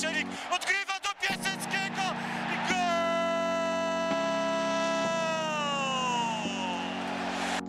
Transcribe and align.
Szczelik 0.00 0.26
odgrywa 0.56 0.94
do 1.02 1.08
Piaseckiego 1.26 2.02
i! 2.52 2.74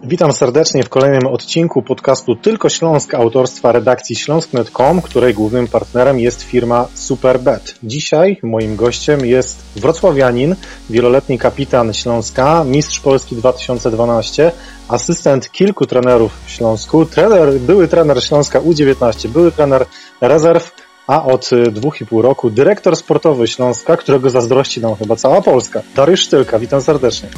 Witam 0.07 0.33
serdecznie 0.33 0.83
w 0.83 0.89
kolejnym 0.89 1.27
odcinku 1.27 1.81
podcastu 1.81 2.35
Tylko 2.35 2.69
Śląsk 2.69 3.13
autorstwa 3.13 3.71
redakcji 3.71 4.15
śląsk.com, 4.15 5.01
której 5.01 5.33
głównym 5.33 5.67
partnerem 5.67 6.19
jest 6.19 6.41
firma 6.41 6.87
Superbet. 6.93 7.75
Dzisiaj 7.83 8.37
moim 8.43 8.75
gościem 8.75 9.25
jest 9.25 9.63
wrocławianin, 9.75 10.55
wieloletni 10.89 11.37
kapitan 11.37 11.93
Śląska, 11.93 12.63
mistrz 12.63 12.99
Polski 12.99 13.35
2012, 13.35 14.51
asystent 14.87 15.51
kilku 15.51 15.85
trenerów 15.85 16.31
w 16.45 16.51
Śląsku, 16.51 17.05
trener, 17.05 17.59
były 17.59 17.87
trener 17.87 18.23
Śląska 18.23 18.61
U19, 18.61 19.27
były 19.27 19.51
trener 19.51 19.85
rezerw, 20.21 20.80
a 21.11 21.23
od 21.23 21.49
dwóch 21.71 22.01
i 22.01 22.05
pół 22.05 22.21
roku 22.21 22.49
dyrektor 22.49 22.95
sportowy 22.95 23.47
Śląska, 23.47 23.97
którego 23.97 24.29
zazdrości 24.29 24.81
nam 24.81 24.95
chyba 24.95 25.15
cała 25.15 25.41
Polska. 25.41 25.81
Dariusz 25.95 26.19
Sztylka, 26.21 26.59
witam 26.59 26.81
serdecznie. 26.81 27.29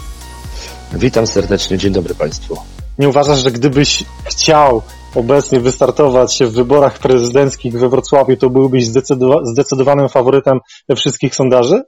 Witam 0.94 1.28
serdecznie, 1.28 1.78
dzień 1.78 1.94
dobry 1.94 2.16
Państwu. 2.16 2.58
Nie 3.00 3.10
uważasz, 3.10 3.44
że 3.44 3.52
gdybyś 3.52 4.04
chciał 4.24 4.82
obecnie 5.16 5.60
wystartować 5.60 6.40
w 6.44 6.52
wyborach 6.52 7.00
prezydenckich 7.00 7.80
we 7.80 7.90
Wrocławiu, 7.90 8.38
to 8.38 8.50
byłbyś 8.50 8.86
zdecydowa- 8.86 9.46
zdecydowanym 9.46 10.10
faworytem 10.10 10.60
wszystkich 10.96 11.36
sondaży? 11.36 11.84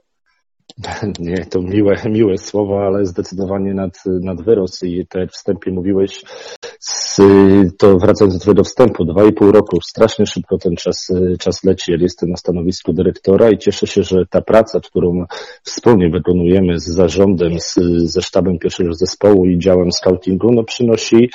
Nie, 1.18 1.46
to 1.46 1.62
miłe, 1.62 1.96
miłe 2.04 2.38
słowa, 2.38 2.86
ale 2.86 3.06
zdecydowanie 3.06 3.74
nad, 3.74 4.02
nad 4.06 4.42
wyrost. 4.42 4.82
I 4.82 5.06
tak 5.06 5.20
jak 5.20 5.32
wstępie 5.32 5.70
mówiłeś, 5.70 6.22
z, 6.80 7.20
to 7.78 7.98
wracając 7.98 8.34
do 8.34 8.40
Twojego 8.40 8.64
wstępu, 8.64 9.04
dwa 9.04 9.24
i 9.24 9.32
pół 9.32 9.52
roku, 9.52 9.78
strasznie 9.80 10.26
szybko 10.26 10.58
ten 10.58 10.76
czas, 10.76 11.12
czas 11.38 11.64
leci, 11.64 11.92
ale 11.92 12.02
jestem 12.02 12.30
na 12.30 12.36
stanowisku 12.36 12.92
dyrektora 12.92 13.50
i 13.50 13.58
cieszę 13.58 13.86
się, 13.86 14.02
że 14.02 14.26
ta 14.30 14.40
praca, 14.40 14.80
którą 14.80 15.24
wspólnie 15.62 16.10
wykonujemy 16.10 16.78
z 16.78 16.84
zarządem, 16.84 17.60
z, 17.60 17.74
ze 18.04 18.22
sztabem 18.22 18.58
pierwszego 18.58 18.94
zespołu 18.94 19.46
i 19.46 19.58
działem 19.58 19.92
scoutingu, 19.92 20.52
no 20.52 20.64
przynosi 20.64 21.30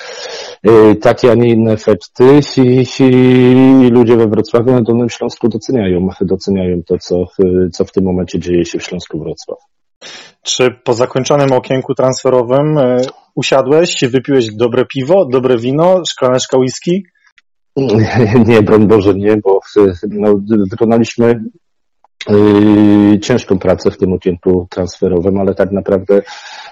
y, 0.67 0.95
takie, 0.95 1.31
a 1.31 1.35
nie 1.35 1.49
inne 1.49 1.73
efekty. 1.73 2.23
I, 2.57 2.85
i 2.99 3.89
ludzie 3.89 4.17
we 4.17 4.27
Wrocławiu 4.27 4.71
na 4.71 4.81
Dolnym 4.81 5.09
Śląsku 5.09 5.49
doceniają, 5.49 6.09
doceniają 6.21 6.83
to, 6.83 6.97
co, 6.97 7.25
co 7.73 7.85
w 7.85 7.91
tym 7.91 8.03
momencie 8.03 8.39
dzieje 8.39 8.65
się 8.65 8.79
w 8.79 8.83
Śląsku 8.83 9.20
Wrocław. 9.23 9.59
Czy 10.41 10.71
po 10.83 10.93
zakończonym 10.93 11.51
okienku 11.51 11.93
transferowym 11.93 12.77
y, 12.77 13.01
usiadłeś, 13.35 14.03
wypiłeś 14.09 14.55
dobre 14.55 14.85
piwo, 14.85 15.25
dobre 15.31 15.57
wino, 15.57 16.01
szklaneczka 16.09 16.57
whisky? 16.57 17.03
Nie, 18.45 18.61
broń 18.61 18.87
Boże, 18.87 19.13
nie, 19.13 19.37
bo 19.37 19.59
no, 20.09 20.33
wykonaliśmy 20.71 21.43
ciężką 23.21 23.59
pracę 23.59 23.91
w 23.91 23.97
tym 23.97 24.13
okienku 24.13 24.67
transferowym, 24.69 25.39
ale 25.39 25.55
tak 25.55 25.71
naprawdę, 25.71 26.21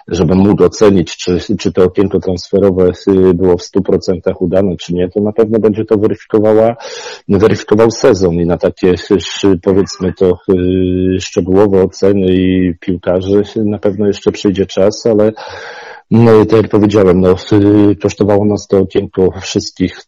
żeby 0.07 0.35
móc 0.35 0.61
ocenić, 0.61 1.17
czy, 1.17 1.57
czy 1.57 1.73
to 1.73 1.83
okienko 1.83 2.19
transferowe 2.19 2.91
yy, 3.07 3.33
było 3.33 3.57
w 3.57 3.61
100% 3.61 4.33
udane, 4.39 4.75
czy 4.77 4.93
nie, 4.93 5.09
to 5.09 5.21
na 5.21 5.31
pewno 5.31 5.59
będzie 5.59 5.85
to 5.85 5.97
weryfikowała, 5.97 6.75
weryfikował 7.29 7.91
sezon 7.91 8.33
i 8.33 8.45
na 8.45 8.57
takie, 8.57 8.95
powiedzmy 9.61 10.13
to, 10.13 10.37
yy, 10.47 11.21
szczegółowe 11.21 11.83
oceny 11.83 12.33
i 12.33 12.73
piłkarzy 12.79 13.43
na 13.55 13.79
pewno 13.79 14.07
jeszcze 14.07 14.31
przyjdzie 14.31 14.65
czas, 14.65 15.05
ale 15.05 15.31
no, 16.11 16.45
tak 16.45 16.61
jak 16.61 16.71
powiedziałem, 16.71 17.19
no, 17.21 17.35
kosztowało 18.01 18.45
nas 18.45 18.67
to 18.67 18.77
okienko 18.77 19.29
wszystkich 19.41 19.99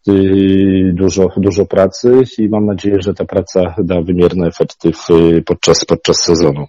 dużo, 0.94 1.28
dużo 1.38 1.66
pracy 1.66 2.24
i 2.38 2.50
mam 2.50 2.66
nadzieję, 2.66 2.98
że 3.00 3.14
ta 3.14 3.26
praca 3.26 3.76
da 3.78 4.02
wymierne 4.02 4.48
efekty 4.48 4.92
w, 4.92 5.08
podczas, 5.46 5.86
podczas 5.86 6.18
sezonu. 6.18 6.66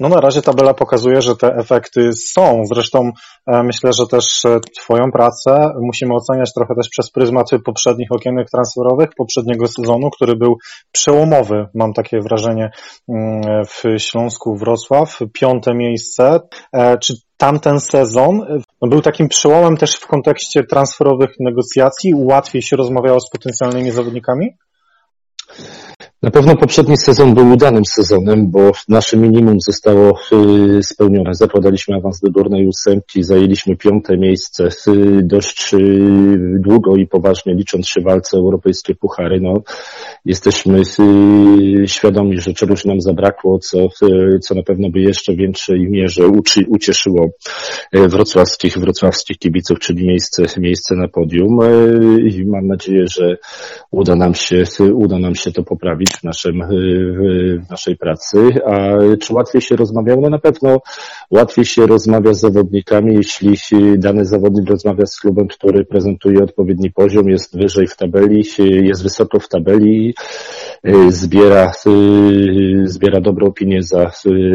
No 0.00 0.08
na 0.08 0.20
razie 0.20 0.42
tabela 0.42 0.74
pokazuje, 0.74 1.22
że 1.22 1.36
te 1.36 1.54
efekty 1.56 2.12
są. 2.12 2.62
Zresztą 2.64 3.10
e, 3.46 3.62
myślę, 3.62 3.90
że 3.92 4.06
też 4.06 4.44
e, 4.44 4.60
Twoją 4.78 5.12
pracę 5.12 5.72
musimy 5.80 6.14
oceniać 6.14 6.52
trochę 6.54 6.74
też 6.74 6.88
przez 6.88 7.10
pryzmat 7.10 7.50
poprzednich 7.64 8.08
okienek 8.12 8.50
transferowych, 8.50 9.08
poprzedniego 9.16 9.66
sezonu, 9.66 10.10
który 10.10 10.36
był 10.36 10.56
przełomowy, 10.92 11.66
mam 11.74 11.92
takie 11.92 12.20
wrażenie, 12.20 12.70
mm, 13.08 13.64
w 13.64 13.82
Śląsku 14.02 14.56
Wrocław, 14.56 15.18
piąte 15.32 15.74
miejsce. 15.74 16.40
E, 16.72 16.98
czy 16.98 17.14
tamten 17.42 17.80
sezon 17.80 18.62
był 18.82 19.00
takim 19.00 19.28
przełomem 19.28 19.76
też 19.76 19.96
w 19.96 20.06
kontekście 20.06 20.64
transferowych 20.64 21.30
negocjacji? 21.40 22.14
Łatwiej 22.14 22.62
się 22.62 22.76
rozmawiało 22.76 23.20
z 23.20 23.30
potencjalnymi 23.30 23.90
zawodnikami? 23.90 24.56
Na 26.22 26.30
pewno 26.30 26.56
poprzedni 26.56 26.96
sezon 26.96 27.34
był 27.34 27.52
udanym 27.52 27.84
sezonem, 27.84 28.50
bo 28.50 28.72
nasze 28.88 29.16
minimum 29.16 29.60
zostało 29.60 30.18
y, 30.78 30.82
spełnione. 30.82 31.34
Zakładaliśmy 31.34 31.96
awans 31.96 32.20
do 32.20 32.30
górnej 32.30 32.66
ósemki, 32.66 33.22
zajęliśmy 33.22 33.76
piąte 33.76 34.18
miejsce 34.18 34.68
y, 34.88 35.22
dość 35.22 35.74
y, 35.74 35.78
długo 36.58 36.96
i 36.96 37.06
poważnie 37.06 37.54
licząc 37.54 37.88
się 37.88 38.00
walce 38.00 38.36
europejskie 38.36 38.94
puchary. 38.94 39.40
No, 39.40 39.54
jesteśmy 40.24 40.82
świadomi, 41.86 42.40
że 42.40 42.52
czegoś 42.52 42.84
nam 42.84 43.00
zabrakło, 43.00 43.58
co, 43.58 43.78
co 44.42 44.54
na 44.54 44.62
pewno 44.62 44.90
by 44.90 45.00
jeszcze 45.00 45.32
w 45.32 45.36
większej 45.36 45.90
mierze 45.90 46.28
uczy, 46.28 46.64
ucieszyło 46.68 47.28
wrocławskich, 47.92 48.78
wrocławskich 48.78 49.38
kibiców, 49.38 49.78
czyli 49.78 50.06
miejsce, 50.06 50.42
miejsce 50.60 50.94
na 50.94 51.08
podium. 51.08 51.58
I 52.30 52.46
mam 52.46 52.66
nadzieję, 52.66 53.04
że 53.06 53.36
uda 53.90 54.16
nam 54.16 54.34
się, 54.34 54.64
uda 54.94 55.18
nam 55.18 55.34
się 55.34 55.52
to 55.52 55.62
poprawić 55.62 56.11
w, 56.16 56.24
naszym, 56.24 56.62
w 57.66 57.70
naszej 57.70 57.96
pracy. 57.96 58.38
A 58.66 58.98
czy 59.20 59.34
łatwiej 59.34 59.62
się 59.62 59.76
rozmawiało? 59.76 60.20
No 60.20 60.30
na 60.30 60.38
pewno 60.38 60.78
łatwiej 61.30 61.64
się 61.64 61.86
rozmawia 61.86 62.34
z 62.34 62.40
zawodnikami, 62.40 63.14
jeśli 63.14 63.98
dany 63.98 64.24
zawodnik 64.24 64.70
rozmawia 64.70 65.06
z 65.06 65.20
klubem, 65.20 65.48
który 65.48 65.84
prezentuje 65.84 66.42
odpowiedni 66.44 66.90
poziom, 66.90 67.28
jest 67.28 67.58
wyżej 67.58 67.86
w 67.86 67.96
tabeli, 67.96 68.44
jest 68.58 69.02
wysoko 69.02 69.40
w 69.40 69.48
tabeli, 69.48 70.14
zbiera, 71.08 71.72
zbiera 72.84 73.20
dobrą 73.20 73.46
opinię 73.46 73.82
za, 73.82 74.10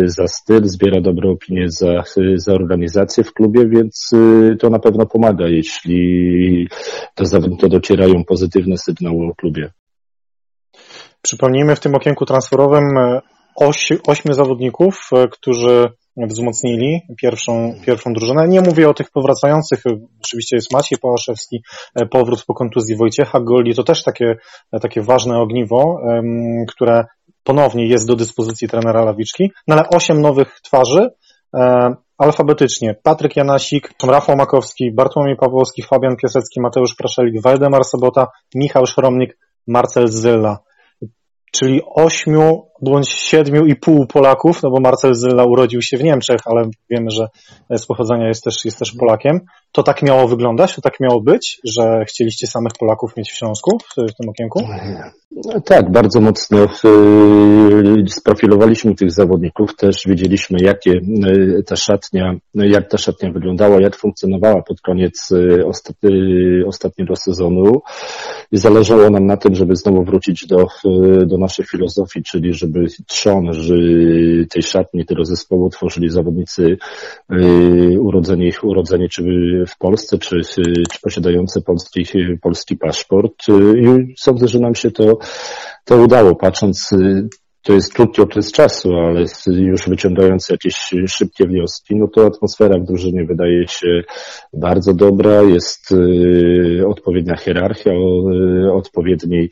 za 0.06 0.28
styl, 0.28 0.62
zbiera 0.64 1.02
dobrą 1.02 1.32
opinię 1.32 1.66
za, 1.70 2.04
za 2.36 2.54
organizację 2.54 3.24
w 3.24 3.34
klubie, 3.34 3.68
więc 3.68 4.12
to 4.60 4.70
na 4.70 4.80
pewno 4.80 5.06
pomaga, 5.06 5.48
jeśli 5.48 6.68
do 7.18 7.26
zawodnika 7.26 7.68
docierają 7.68 8.24
pozytywne 8.24 8.78
sygnały 8.78 9.26
o 9.26 9.36
klubie. 9.36 9.70
Przypomnijmy, 11.28 11.76
w 11.76 11.80
tym 11.80 11.96
okienku 11.96 12.26
transferowym 12.26 12.98
e, 12.98 13.22
oś, 13.56 13.94
ośmiu 14.08 14.34
zawodników, 14.34 15.10
e, 15.14 15.28
którzy 15.28 15.90
wzmocnili 16.18 17.02
pierwszą, 17.22 17.74
pierwszą 17.86 18.14
drużynę. 18.14 18.48
Nie 18.48 18.62
mówię 18.62 18.90
o 18.90 18.94
tych 18.94 19.12
powracających, 19.12 19.84
oczywiście 20.24 20.56
jest 20.56 20.74
Maciej 20.74 21.00
Pałaszewski, 21.00 21.64
e, 21.96 22.06
powrót 22.06 22.46
po 22.46 22.54
kontuzji 22.54 22.98
Wojciecha 22.98 23.40
Goli, 23.40 23.76
to 23.76 23.84
też 23.84 24.04
takie, 24.04 24.36
takie 24.82 25.02
ważne 25.02 25.38
ogniwo, 25.38 26.00
które 26.68 27.06
ponownie 27.44 27.88
jest 27.88 28.08
do 28.08 28.16
dyspozycji 28.16 28.68
trenera 28.68 29.06
Lawiczki, 29.06 29.52
no 29.68 29.76
ale 29.76 29.90
osiem 29.90 30.22
nowych 30.22 30.60
twarzy, 30.64 31.10
alfabetycznie. 32.18 32.96
Patryk 33.04 33.36
Janasik, 33.36 33.94
Rafał 34.04 34.36
Makowski, 34.36 34.92
Bartłomiej 34.92 35.36
Pawłowski, 35.36 35.84
Fabian 35.84 36.16
Piasecki, 36.16 36.62
Mateusz 36.62 36.96
Praszelik, 36.96 37.42
Waldemar 37.44 37.86
Sobota, 37.86 38.28
Michał 38.56 38.86
Szromnik, 38.86 39.38
Marcel 39.68 40.08
Zylla 40.08 40.67
czyli 41.60 41.82
ośmiu 41.96 42.67
bądź 42.82 43.10
siedmiu 43.10 43.66
i 43.66 43.76
pół 43.76 44.08
Polaków, 44.08 44.64
no 44.64 44.70
bo 44.70 44.80
Marcel 44.80 45.14
Zyla 45.14 45.46
urodził 45.46 45.82
się 45.82 45.98
w 45.98 46.04
Niemczech, 46.04 46.40
ale 46.46 46.70
wiemy, 46.90 47.12
że 47.12 47.28
z 47.78 47.86
pochodzenia 47.86 48.28
jest 48.28 48.44
też, 48.44 48.66
jest 48.66 48.80
też 48.80 48.94
Polakiem. 49.00 49.40
To 49.72 49.84
tak 49.84 50.04
miało 50.04 50.28
wyglądać, 50.28 50.76
to 50.76 50.82
tak 50.82 51.00
miało 51.00 51.22
być, 51.22 51.60
że 51.64 52.06
chcieliście 52.08 52.48
samych 52.48 52.72
Polaków 52.80 53.18
mieć 53.18 53.32
w 53.32 53.38
Śląsku 53.38 53.78
w, 53.78 53.96
tym 53.96 54.30
okienku? 54.30 54.60
No, 55.32 55.62
tak, 55.62 55.92
bardzo 55.92 56.22
mocno 56.22 56.58
sprofilowaliśmy 58.08 58.96
tych 58.96 59.12
zawodników, 59.12 59.76
też 59.76 60.04
wiedzieliśmy, 60.08 60.58
jakie 60.62 60.92
y, 60.92 61.64
ta 61.66 61.76
szatnia, 61.76 62.36
jak 62.56 62.90
ta 62.90 62.98
szatnia 62.98 63.32
wyglądała, 63.32 63.82
jak 63.82 63.96
funkcjonowała 63.96 64.62
pod 64.62 64.82
koniec 64.82 65.32
y, 65.32 65.66
ostatniego 66.68 67.16
sezonu. 67.16 67.82
I 68.52 68.58
zależało 68.58 69.10
nam 69.10 69.26
na 69.26 69.38
tym, 69.38 69.56
żeby 69.56 69.76
znowu 69.76 70.04
wrócić 70.04 70.48
do, 70.48 70.68
do 71.26 71.38
naszej 71.38 71.66
filozofii, 71.66 72.24
czyli 72.24 72.54
żeby 72.54 72.67
trzon 73.08 73.52
tej 74.50 74.64
szatni, 74.64 75.06
tego 75.06 75.26
zespołu 75.26 75.70
tworzyli 75.70 76.10
zawodnicy 76.10 76.78
y, 77.34 78.00
urodzeni, 78.00 78.52
urodzeni 78.64 79.10
czy 79.10 79.24
w 79.68 79.78
Polsce, 79.78 80.18
czy, 80.18 80.42
czy 80.92 81.02
posiadający 81.02 81.62
polski, 81.62 82.06
polski 82.42 82.78
paszport. 82.78 83.34
I 83.76 84.14
sądzę, 84.18 84.48
że 84.48 84.60
nam 84.60 84.76
się 84.76 84.92
to, 84.92 85.18
to 85.86 85.98
udało, 85.98 86.36
patrząc 86.36 86.90
to 87.68 87.74
jest 87.74 87.94
krótki 87.94 88.22
okres 88.22 88.52
czasu, 88.52 88.94
ale 88.94 89.26
już 89.48 89.90
wyciągając 89.90 90.50
jakieś 90.50 90.90
szybkie 91.08 91.48
wnioski, 91.48 91.96
no 91.96 92.08
to 92.08 92.26
atmosfera 92.26 92.80
w 92.80 92.84
drużynie 92.84 93.26
wydaje 93.26 93.68
się 93.68 94.02
bardzo 94.54 94.94
dobra, 94.94 95.42
jest 95.42 95.94
odpowiednia 96.88 97.38
hierarchia, 97.38 97.92
odpowiednie 98.74 99.48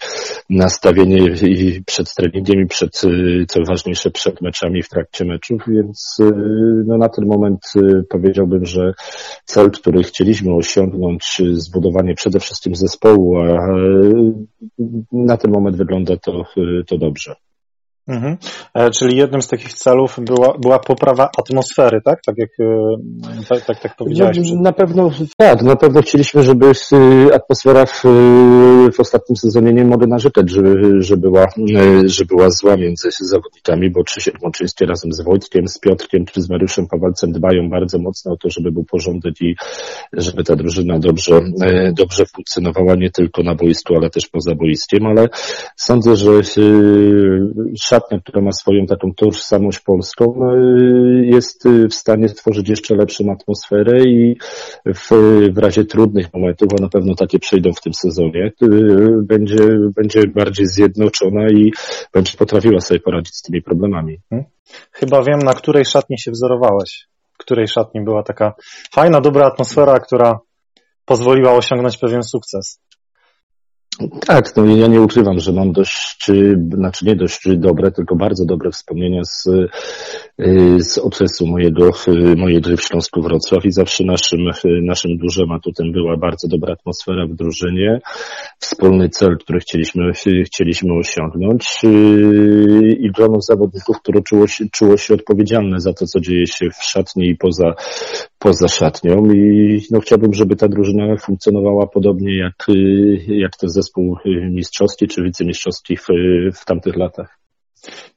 nastawienie 0.50 1.17
i 1.41 1.83
przed 1.85 2.15
treningiem 2.15 2.62
i 2.62 2.67
przed, 2.67 3.01
co 3.47 3.59
ważniejsze, 3.67 4.12
przed 4.12 4.41
meczami 4.41 4.83
w 4.83 4.89
trakcie 4.89 5.25
meczów, 5.25 5.61
więc 5.68 6.18
no 6.85 6.97
na 6.97 7.09
ten 7.09 7.25
moment 7.25 7.61
powiedziałbym, 8.09 8.65
że 8.65 8.94
cel, 9.45 9.71
który 9.71 10.03
chcieliśmy 10.03 10.56
osiągnąć, 10.56 11.41
zbudowanie 11.51 12.13
przede 12.13 12.39
wszystkim 12.39 12.75
zespołu, 12.75 13.38
a 13.38 13.68
na 15.11 15.38
ten 15.38 15.51
moment 15.51 15.77
wygląda 15.77 16.18
to, 16.18 16.44
to 16.88 16.97
dobrze. 16.97 17.35
Mhm. 18.07 18.38
E, 18.74 18.92
czyli 18.92 19.18
jednym 19.18 19.42
z 19.42 19.48
takich 19.48 19.74
celów 19.74 20.19
była, 20.22 20.57
była 20.57 20.80
poprawa 20.80 21.30
atmosfery, 21.38 22.02
tak? 22.02 22.19
Tak 22.25 22.36
jak 22.38 22.50
e, 22.60 23.46
tak, 23.50 23.66
tak, 23.66 23.80
tak 23.80 23.96
powiedziałeś. 23.96 24.38
No, 24.54 24.62
na 24.62 24.74
pewno 24.74 25.12
tak, 25.38 25.62
na 25.62 25.75
pewno 25.75 26.02
chcieliśmy, 26.02 26.44
żeby 26.44 26.72
atmosfera 27.34 27.86
w, 27.86 28.04
w 28.94 29.00
ostatnim 29.00 29.36
sezonie 29.36 29.74
nie 29.74 29.86
mogę 29.86 30.07
narzekać, 30.07 30.50
że, 30.50 30.62
że, 31.00 31.18
była, 31.18 31.44
e, 31.44 31.48
że 32.06 32.25
była 32.25 32.50
zła 32.50 32.78
między 32.78 33.10
zawodnikami, 33.19 33.90
bo 33.90 34.04
Krzysiek 34.04 34.42
Mączyński 34.44 34.86
razem 34.86 35.13
z 35.13 35.22
Wojtkiem, 35.22 35.68
z 35.68 35.80
Piotrkiem 35.80 36.25
czy 36.25 36.42
z 36.42 36.50
Mariuszem 36.50 36.88
Pawalcem 36.88 37.31
dbają 37.31 37.69
bardzo 37.69 38.00
mocno 38.00 38.31
o 38.31 38.38
to, 38.38 38.50
żeby 38.50 38.72
był 38.72 38.84
porządek 38.84 39.42
i 39.42 39.56
żeby 40.13 40.44
ta 40.44 40.56
drużyna 40.56 41.00
dobrze, 41.00 41.42
dobrze 41.94 42.25
funkcjonowała 42.25 42.96
nie 42.96 43.12
tylko 43.12 43.44
na 43.44 43.56
boisku, 43.56 43.96
ale 43.96 44.10
też 44.10 44.28
poza 44.28 44.56
boiskiem, 44.56 45.06
ale 45.06 45.30
sądzę, 45.75 46.16
że 46.16 46.31
szatnia, 47.95 48.19
która 48.19 48.42
ma 48.42 48.51
swoją 48.51 48.86
taką 48.86 49.13
tożsamość 49.13 49.80
polską, 49.80 50.36
no, 50.39 50.56
jest 51.24 51.68
w 51.89 51.94
stanie 51.94 52.30
stworzyć 52.30 52.69
jeszcze 52.69 52.95
lepszą 52.95 53.31
atmosferę 53.31 54.03
i 54.03 54.38
w, 54.86 55.09
w 55.53 55.57
razie 55.57 55.86
trudnych 55.86 56.33
momentów, 56.33 56.68
a 56.80 56.81
na 56.81 56.89
pewno 56.89 57.15
takie 57.15 57.39
przejdą 57.39 57.74
w 57.74 57.81
tym 57.81 57.94
sezonie, 57.94 58.51
będzie, 59.21 59.63
będzie 59.95 60.27
bardziej 60.27 60.65
zjednoczona 60.65 61.47
i 61.50 61.71
będzie 62.13 62.38
potrafiła 62.38 62.80
sobie 62.80 63.00
poradzić 63.00 63.36
z 63.36 63.42
tymi 63.42 63.62
problemami. 63.62 64.18
Hmm? 64.30 64.45
Chyba 64.92 65.24
wiem, 65.24 65.39
na 65.39 65.53
której 65.53 65.86
szatni 65.86 66.19
się 66.19 66.31
wzorowałeś. 66.31 67.07
Której 67.38 67.68
szatni 67.68 68.01
była 68.03 68.24
taka 68.24 68.53
fajna, 68.94 69.21
dobra 69.21 69.45
atmosfera, 69.45 70.00
która 70.00 70.39
pozwoliła 71.06 71.53
osiągnąć 71.53 71.97
pewien 71.97 72.24
sukces. 72.24 72.80
Tak, 74.27 74.56
no 74.56 74.65
ja 74.65 74.88
nie 74.88 75.01
ukrywam, 75.01 75.39
że 75.39 75.51
mam 75.51 75.71
dość, 75.71 76.31
znaczy 76.74 77.06
nie 77.06 77.15
dość 77.15 77.39
dobre, 77.57 77.92
tylko 77.92 78.15
bardzo 78.15 78.45
dobre 78.45 78.71
wspomnienia 78.71 79.21
z, 79.24 79.47
y, 80.42 80.80
z 80.80 80.97
okresu 80.97 81.47
mojego, 81.47 81.89
y, 82.07 82.36
mojej 82.36 82.62
gry 82.62 82.77
w 82.77 82.81
Śląsku 82.81 83.21
Wrocław 83.21 83.65
i 83.65 83.71
zawsze 83.71 84.03
naszym, 84.03 84.39
naszym 84.81 85.18
dużym 85.18 85.51
atutem 85.51 85.92
była 85.92 86.18
bardzo 86.18 86.47
dobra 86.47 86.74
atmosfera 86.74 87.27
w 87.27 87.36
drużynie, 87.36 88.00
wspólny 88.59 89.09
cel, 89.09 89.38
który 89.38 89.59
chcieliśmy, 89.59 90.12
chcieliśmy 90.45 90.94
osiągnąć 90.94 91.77
y, 91.83 92.97
i 93.00 93.12
grono 93.12 93.42
zawodników, 93.42 94.00
które 94.00 94.21
czuło 94.21 94.47
się, 94.47 94.65
czuło 94.71 94.97
się 94.97 95.13
odpowiedzialne 95.13 95.80
za 95.80 95.94
to, 95.94 96.06
co 96.06 96.19
dzieje 96.19 96.47
się 96.47 96.69
w 96.69 96.83
szatni 96.83 97.30
i 97.30 97.36
poza, 97.36 97.74
poza 98.39 98.68
szatnią. 98.68 99.25
I 99.33 99.81
no, 99.92 100.00
chciałbym, 100.00 100.33
żeby 100.33 100.56
ta 100.56 100.68
drużyna 100.68 101.18
funkcjonowała 101.18 101.88
podobnie 101.88 102.38
jak, 102.38 102.65
jak 103.27 103.57
te 103.57 103.69
zespół 103.85 104.17
mistrzowski 104.51 105.07
czy 105.07 105.23
wicemistrzowski 105.23 105.97
w, 105.97 106.07
w 106.55 106.65
tamtych 106.65 106.95
latach. 106.95 107.39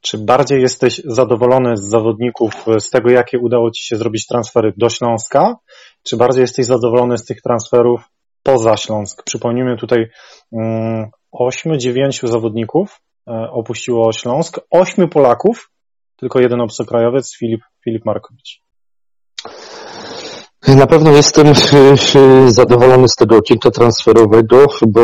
Czy 0.01 0.17
bardziej 0.17 0.61
jesteś 0.61 1.01
zadowolony 1.05 1.77
z 1.77 1.89
zawodników, 1.89 2.65
z 2.79 2.89
tego, 2.89 3.09
jakie 3.09 3.39
udało 3.39 3.71
Ci 3.71 3.87
się 3.87 3.95
zrobić 3.95 4.27
transfery 4.27 4.73
do 4.77 4.89
Śląska, 4.89 5.55
czy 6.03 6.17
bardziej 6.17 6.41
jesteś 6.41 6.65
zadowolony 6.65 7.17
z 7.17 7.25
tych 7.25 7.41
transferów 7.41 8.01
poza 8.43 8.77
Śląsk? 8.77 9.23
Przypomnijmy 9.23 9.77
tutaj 9.77 10.09
mm, 10.53 11.09
ośmiu, 11.31 11.77
dziewięciu 11.77 12.27
zawodników 12.27 13.01
opuściło 13.51 14.11
Śląsk, 14.13 14.59
ośmiu 14.71 15.07
Polaków, 15.07 15.71
tylko 16.17 16.39
jeden 16.39 16.61
obcokrajowiec, 16.61 17.37
Filip, 17.37 17.61
Filip 17.83 18.05
Markowicz. 18.05 18.68
Na 20.75 20.87
pewno 20.87 21.11
jestem 21.11 21.47
zadowolony 22.47 23.07
z 23.09 23.15
tego 23.15 23.37
okienka 23.37 23.71
transferowego, 23.71 24.65
bo 24.87 25.01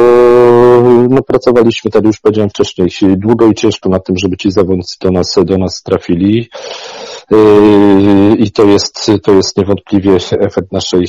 no, 1.09 1.21
pracowaliśmy, 1.21 1.91
tak 1.91 2.05
już 2.05 2.19
powiedziałem 2.19 2.49
wcześniej, 2.49 2.89
długo 3.17 3.47
i 3.47 3.53
ciężko 3.53 3.89
nad 3.89 4.05
tym, 4.05 4.17
żeby 4.17 4.37
ci 4.37 4.51
zawodnicy 4.51 4.95
do 5.01 5.11
nas, 5.11 5.35
do 5.43 5.57
nas 5.57 5.81
trafili. 5.83 6.49
E, 7.31 7.37
I 8.35 8.51
to 8.51 8.63
jest, 8.63 9.11
to 9.23 9.31
jest 9.31 9.57
niewątpliwie 9.57 10.17
efekt 10.39 10.71
naszej, 10.71 11.05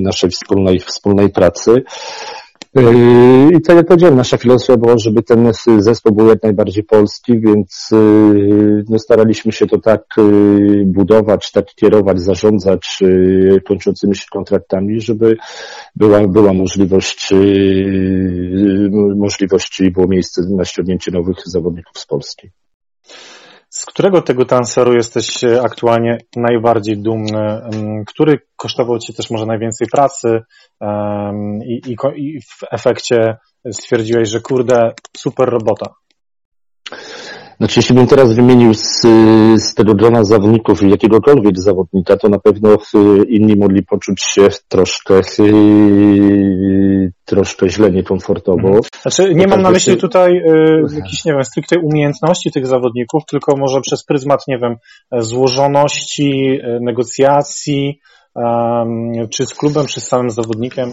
naszej 0.00 0.30
wspólnej, 0.30 0.80
wspólnej 0.80 1.28
pracy. 1.28 1.82
Yy, 2.76 3.52
I 3.56 3.60
tak 3.60 3.76
jak 3.76 3.86
powiedziałem, 3.86 4.16
nasza 4.16 4.36
filozofia 4.36 4.76
była, 4.76 4.98
żeby 4.98 5.22
ten 5.22 5.52
zespół 5.78 6.14
był 6.14 6.28
jak 6.28 6.42
najbardziej 6.42 6.84
polski, 6.84 7.40
więc 7.40 7.88
yy, 7.92 8.84
no, 8.88 8.98
staraliśmy 8.98 9.52
się 9.52 9.66
to 9.66 9.78
tak 9.78 10.02
yy, 10.16 10.84
budować, 10.86 11.52
tak 11.52 11.66
kierować, 11.74 12.20
zarządzać 12.20 12.98
kończącymi 13.68 14.16
się 14.16 14.24
kontraktami, 14.32 15.00
żeby 15.00 15.36
była, 15.96 16.28
była 16.28 16.52
możliwość, 16.52 17.32
możliwość 19.16 19.80
i 19.80 19.90
było 19.90 20.06
miejsce 20.08 20.42
na 20.56 20.64
ściągnięcie 20.64 21.10
nowych 21.10 21.36
zawodników 21.46 21.98
z 21.98 22.06
Polski. 22.06 22.50
Z 23.76 23.86
którego 23.86 24.22
tego 24.22 24.44
transferu 24.44 24.94
jesteś 24.94 25.44
e, 25.44 25.62
aktualnie 25.62 26.18
najbardziej 26.36 26.98
dumny? 26.98 27.60
Który 28.06 28.38
kosztował 28.56 28.98
Ci 28.98 29.14
też 29.14 29.30
może 29.30 29.46
najwięcej 29.46 29.86
pracy 29.92 30.28
i, 31.66 31.80
i, 31.90 31.96
i 32.16 32.40
w 32.40 32.64
efekcie 32.70 33.36
stwierdziłeś, 33.72 34.28
że 34.28 34.40
kurde, 34.40 34.92
super 35.16 35.48
robota? 35.48 35.94
Znaczy, 37.58 37.78
jeśli 37.78 37.94
bym 37.94 38.06
teraz 38.06 38.34
wymienił 38.34 38.74
z, 38.74 39.00
z 39.56 39.74
tego 39.74 39.94
grona 39.94 40.24
zawodników 40.24 40.82
jakiegokolwiek 40.82 41.58
zawodnika, 41.58 42.16
to 42.16 42.28
na 42.28 42.38
pewno 42.38 42.74
y, 42.74 42.78
inni 43.28 43.56
mogli 43.56 43.82
poczuć 43.82 44.22
się 44.22 44.48
troszkę, 44.68 45.20
y, 45.40 47.12
troszkę 47.24 47.68
źle, 47.68 47.90
niekomfortowo. 47.90 48.68
Mhm. 48.68 48.82
Znaczy, 49.02 49.34
nie 49.34 49.46
mam 49.46 49.62
na 49.62 49.70
myśli 49.70 49.96
tutaj 49.96 50.36
y, 50.36 50.94
jakichś, 50.94 51.24
nie 51.24 51.32
wiem, 51.32 51.44
stricte 51.44 51.78
umiejętności 51.78 52.50
tych 52.50 52.66
zawodników, 52.66 53.22
tylko 53.26 53.56
może 53.56 53.80
przez 53.80 54.04
pryzmat, 54.04 54.40
nie 54.48 54.58
wiem, 54.58 54.76
złożoności, 55.12 56.60
negocjacji, 56.80 58.00
czy 59.30 59.46
z 59.46 59.54
klubem, 59.54 59.86
czy 59.86 60.00
z 60.00 60.08
samym 60.08 60.30
zawodnikiem? 60.30 60.92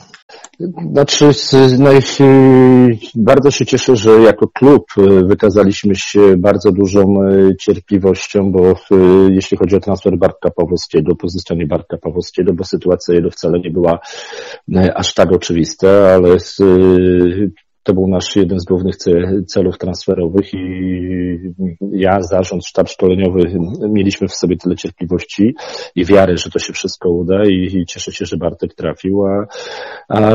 Znaczy, 0.92 1.32
naj, 1.80 2.00
bardzo 3.16 3.52
się 3.52 3.66
cieszę, 3.66 3.96
że 3.96 4.12
jako 4.12 4.48
klub 4.48 4.86
e, 4.98 5.24
wykazaliśmy 5.26 5.96
się 5.96 6.38
bardzo 6.38 6.72
dużą 6.72 7.02
e, 7.02 7.56
cierpliwością, 7.56 8.52
bo 8.52 8.72
e, 8.72 8.76
jeśli 9.30 9.58
chodzi 9.58 9.76
o 9.76 9.80
transfer 9.80 10.18
Bartka 10.18 10.50
Pawłowskiego, 10.50 11.16
pozyskanie 11.16 11.68
Bartka 11.68 11.98
Pawłowskiego, 11.98 12.54
bo 12.54 12.64
sytuacja 12.64 13.16
jego 13.16 13.30
wcale 13.30 13.60
nie 13.60 13.72
była 13.72 14.00
aż 14.96 15.14
tak 15.14 15.32
oczywista, 15.32 15.88
ale 15.90 16.38
to 17.84 17.94
był 17.94 18.08
nasz 18.08 18.36
jeden 18.36 18.60
z 18.60 18.66
głównych 18.66 18.96
celów 19.48 19.78
transferowych 19.78 20.54
i 20.54 20.64
ja, 21.92 22.22
zarząd, 22.22 22.66
sztab 22.66 22.90
szkoleniowy 22.90 23.60
mieliśmy 23.90 24.28
w 24.28 24.34
sobie 24.34 24.58
tyle 24.58 24.76
cierpliwości 24.76 25.56
i 25.96 26.06
wiary, 26.06 26.38
że 26.38 26.50
to 26.50 26.60
się 26.60 26.74
wszystko 26.74 27.10
uda 27.10 27.44
i, 27.46 27.78
i 27.78 27.86
cieszę 27.86 28.12
się, 28.12 28.26
że 28.26 28.38
Bartek 28.38 28.74
trafił, 28.74 29.26
a, 29.26 29.46
a 30.10 30.32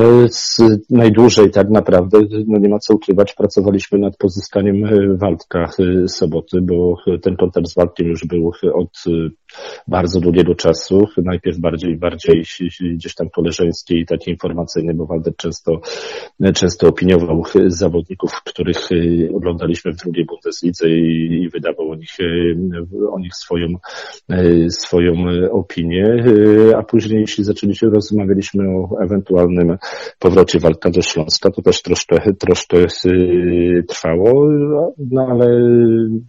najdłużej 0.91 1.51
tak 1.51 1.71
naprawdę, 1.71 2.19
no 2.47 2.59
nie 2.59 2.69
ma 2.69 2.79
co 2.79 2.95
ukrywać, 2.95 3.35
pracowaliśmy 3.35 3.99
nad 3.99 4.17
pozyskaniem 4.17 4.77
Waldka 5.19 5.71
Soboty, 6.07 6.61
bo 6.63 6.97
ten 7.23 7.37
kontakt 7.37 7.69
z 7.69 7.75
Waldkiem 7.75 8.07
już 8.07 8.25
był 8.25 8.53
od 8.75 9.05
bardzo 9.89 10.21
długiego 10.21 10.55
czasu, 10.55 11.09
najpierw 11.17 11.59
bardziej, 11.59 11.97
bardziej 11.97 12.45
gdzieś 12.81 13.15
tam 13.15 13.31
koleżeńskie 13.31 13.99
i 13.99 14.07
takie 14.07 14.31
informacyjne, 14.31 14.95
bo 14.95 15.07
Waldek 15.07 15.37
często, 15.37 15.81
często 16.55 16.89
opiniował 16.89 17.43
zawodników, 17.67 18.33
których 18.45 18.93
y, 18.93 19.31
oglądaliśmy 19.35 19.93
w 19.93 19.97
drugiej 19.97 20.25
Bundeslidze 20.25 20.89
i, 20.89 21.49
wydawał 21.53 21.91
o 21.91 21.95
nich, 21.95 22.21
y, 22.21 22.57
o 23.11 23.19
nich 23.19 23.35
swoją, 23.35 23.67
y, 24.33 24.67
swoją 24.71 25.13
opinię, 25.51 26.25
a 26.77 26.83
później 26.83 27.21
jeśli 27.21 27.45
zaczęliśmy, 27.45 27.91
rozmawialiśmy 27.91 28.65
o 28.69 29.03
ewentualnym 29.03 29.79
powrocie 30.19 30.59
walka 30.59 30.91
do 30.91 31.03
Śląska, 31.03 31.51
to 31.51 31.63
też 31.63 31.83
troszkę, 31.83 32.35
troszkę 32.35 32.77
trwało, 33.89 34.49
no 35.11 35.27
ale 35.31 35.47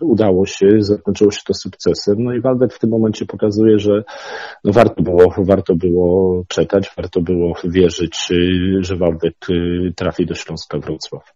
udało 0.02 0.46
się, 0.46 0.68
zakończyło 0.80 1.32
się 1.32 1.42
to 1.46 1.54
sukcesem, 1.54 2.24
no 2.24 2.34
i 2.34 2.42
Waldek 2.42 2.74
w 2.74 2.80
tym 2.80 2.90
momencie 2.90 3.09
pokazuje, 3.26 3.80
że 3.80 4.04
no 4.64 4.74
warto 4.74 5.04
było, 5.04 5.34
warto 5.38 5.76
było 5.76 6.44
czekać, 6.48 6.92
warto 6.98 7.22
było 7.22 7.54
wierzyć, 7.64 8.28
że 8.80 8.96
Waldek 8.96 9.36
trafi 9.96 10.26
do 10.26 10.36
Śląska 10.36 10.78
Wrocław. 10.78 11.34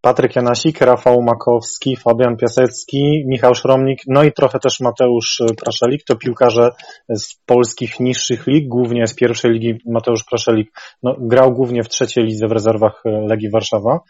Patryk 0.00 0.36
Janasik, 0.36 0.80
Rafał 0.80 1.22
Makowski, 1.22 1.96
Fabian 1.96 2.36
Piasecki, 2.36 3.24
Michał 3.26 3.54
Szromnik, 3.54 3.98
no 4.06 4.24
i 4.24 4.32
trochę 4.32 4.58
też 4.58 4.80
Mateusz 4.80 5.42
Praszelik, 5.62 6.04
to 6.04 6.16
piłkarze 6.16 6.68
z 7.08 7.34
polskich 7.46 8.00
niższych 8.00 8.46
lig, 8.46 8.68
głównie 8.68 9.06
z 9.06 9.14
pierwszej 9.14 9.50
ligi 9.52 9.78
Mateusz 9.86 10.24
Praszelik 10.24 10.70
no, 11.02 11.16
grał 11.20 11.52
głównie 11.52 11.82
w 11.82 11.88
trzeciej 11.88 12.24
lidze 12.24 12.46
w 12.48 12.52
rezerwach 12.52 13.02
Legii 13.04 13.50
Warszawa. 13.50 14.00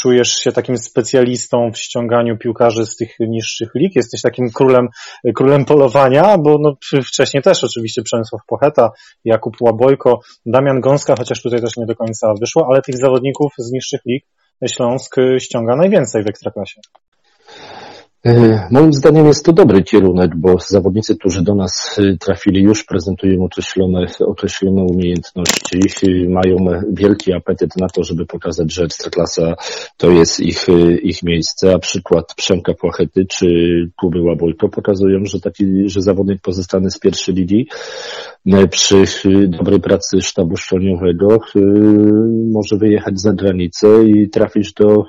Czujesz 0.00 0.28
się 0.28 0.52
takim 0.52 0.78
specjalistą 0.78 1.70
w 1.72 1.78
ściąganiu 1.78 2.38
piłkarzy 2.38 2.86
z 2.86 2.96
tych 2.96 3.16
niższych 3.20 3.70
lig? 3.74 3.96
Jesteś 3.96 4.22
takim 4.22 4.50
królem, 4.50 4.88
królem 5.34 5.64
polowania, 5.64 6.38
bo 6.38 6.58
no, 6.58 6.76
wcześniej 7.06 7.42
też 7.42 7.64
oczywiście 7.64 8.02
Przemysław 8.02 8.40
Pocheta, 8.46 8.90
Jakub 9.24 9.56
Łabojko, 9.60 10.20
Damian 10.46 10.80
Gąska, 10.80 11.14
chociaż 11.18 11.42
tutaj 11.42 11.60
też 11.60 11.76
nie 11.76 11.86
do 11.86 11.96
końca 11.96 12.34
wyszło, 12.40 12.66
ale 12.70 12.82
tych 12.82 12.96
zawodników 12.96 13.52
z 13.58 13.72
niższych 13.72 14.00
lig 14.06 14.24
Śląsk 14.66 15.16
ściąga 15.38 15.76
najwięcej 15.76 16.24
w 16.24 16.28
Ekstraklasie. 16.28 16.80
E, 18.26 18.68
moim 18.70 18.92
zdaniem 18.92 19.26
jest 19.26 19.44
to 19.44 19.52
dobry 19.52 19.82
kierunek, 19.82 20.36
bo 20.36 20.56
zawodnicy, 20.58 21.16
którzy 21.16 21.42
do 21.42 21.54
nas 21.54 21.98
e, 21.98 22.16
trafili, 22.16 22.62
już 22.62 22.84
prezentują 22.84 23.44
określone, 23.44 24.06
określone 24.20 24.82
umiejętności, 24.82 25.78
mają 26.28 26.82
wielki 26.92 27.32
apetyt 27.32 27.76
na 27.76 27.88
to, 27.88 28.04
żeby 28.04 28.26
pokazać, 28.26 28.72
że 28.72 28.84
Ekstraklasa 28.84 29.54
to 29.96 30.10
jest 30.10 30.40
ich, 30.40 30.68
e, 30.68 30.92
ich 30.92 31.22
miejsce, 31.22 31.74
a 31.74 31.78
przykład 31.78 32.34
Przemka 32.36 32.74
Płachety 32.74 33.26
czy 33.26 33.46
Kuby 33.96 34.22
Łabojko 34.22 34.68
pokazują, 34.68 35.24
że 35.24 35.40
taki, 35.40 35.64
że 35.88 36.02
zawodnik 36.02 36.42
pozostany 36.42 36.90
z 36.90 36.98
pierwszej 36.98 37.34
ligi 37.34 37.68
przy 38.70 39.04
dobrej 39.48 39.80
pracy 39.80 40.20
sztabu 40.20 40.56
szkoleniowego 40.56 41.38
może 42.52 42.76
wyjechać 42.76 43.20
za 43.20 43.32
granicę 43.32 44.04
i 44.04 44.28
trafić 44.28 44.72
do, 44.72 45.04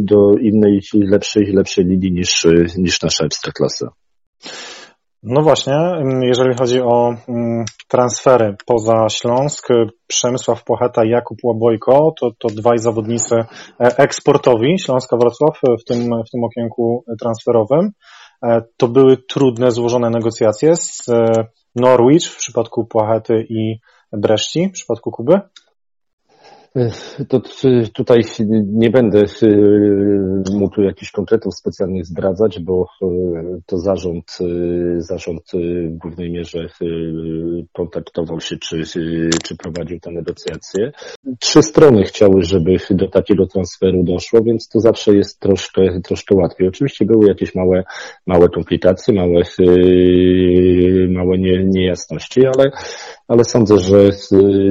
do 0.00 0.34
innej, 0.34 0.80
lepszej, 0.94 1.52
lepszej 1.52 1.84
ligi 1.84 2.12
niż, 2.20 2.46
niż 2.78 3.02
nasza 3.02 3.24
ekstraklasa. 3.24 3.86
No 5.22 5.42
właśnie, 5.42 5.74
jeżeli 6.22 6.54
chodzi 6.60 6.80
o 6.80 7.14
mm, 7.28 7.64
transfery 7.88 8.56
poza 8.66 9.08
Śląsk, 9.08 9.68
Przemysław 10.06 10.64
Płacheta 10.64 11.04
i 11.04 11.08
Jakub 11.10 11.38
Łabojko, 11.44 12.14
to, 12.20 12.30
to 12.38 12.48
dwaj 12.48 12.78
zawodnicy 12.78 13.34
e, 13.36 13.46
eksportowi 13.78 14.78
Śląska 14.78 15.16
Wrocław 15.16 15.60
w 15.80 15.84
tym, 15.84 16.10
w 16.26 16.30
tym 16.30 16.44
okienku 16.44 17.04
transferowym. 17.20 17.90
E, 18.42 18.62
to 18.76 18.88
były 18.88 19.16
trudne, 19.16 19.70
złożone 19.70 20.10
negocjacje 20.10 20.76
z 20.76 21.08
e, 21.08 21.24
Norwich 21.76 22.24
w 22.24 22.36
przypadku 22.36 22.86
Płachety 22.86 23.46
i 23.48 23.80
Breszci 24.12 24.68
w 24.68 24.72
przypadku 24.72 25.10
Kuby. 25.10 25.40
To 27.28 27.40
tutaj 27.94 28.20
nie 28.66 28.90
będę 28.90 29.24
mógł 30.52 30.80
jakichś 30.80 31.10
konkretów 31.10 31.54
specjalnych 31.54 32.06
zdradzać, 32.06 32.60
bo 32.60 32.86
e, 33.02 33.06
to 33.66 33.78
zarząd, 33.78 34.38
zarząd 34.98 35.42
w 35.90 35.98
głównej 35.98 36.30
mierze 36.30 36.66
kontaktował 37.72 38.40
się, 38.40 38.56
czy, 38.56 38.82
czy 39.44 39.56
prowadził 39.56 40.00
te 40.00 40.10
negocjacje. 40.10 40.92
Trzy 41.40 41.62
strony 41.62 42.04
chciały, 42.04 42.42
żeby 42.42 42.76
do 42.90 43.08
takiego 43.08 43.46
transferu 43.46 44.02
doszło, 44.04 44.40
więc 44.42 44.68
to 44.68 44.80
zawsze 44.80 45.14
jest 45.14 45.40
troszkę, 45.40 46.00
troszkę 46.04 46.34
łatwiej. 46.34 46.68
Oczywiście 46.68 47.04
były 47.04 47.26
jakieś 47.28 47.54
małe, 47.54 47.82
małe 48.26 48.48
komplikacje, 48.48 49.14
małe, 49.14 49.42
małe 51.08 51.38
nie, 51.38 51.64
niejasności, 51.64 52.40
ale, 52.46 52.70
ale 53.30 53.44
sądzę, 53.44 53.78
że 53.78 54.08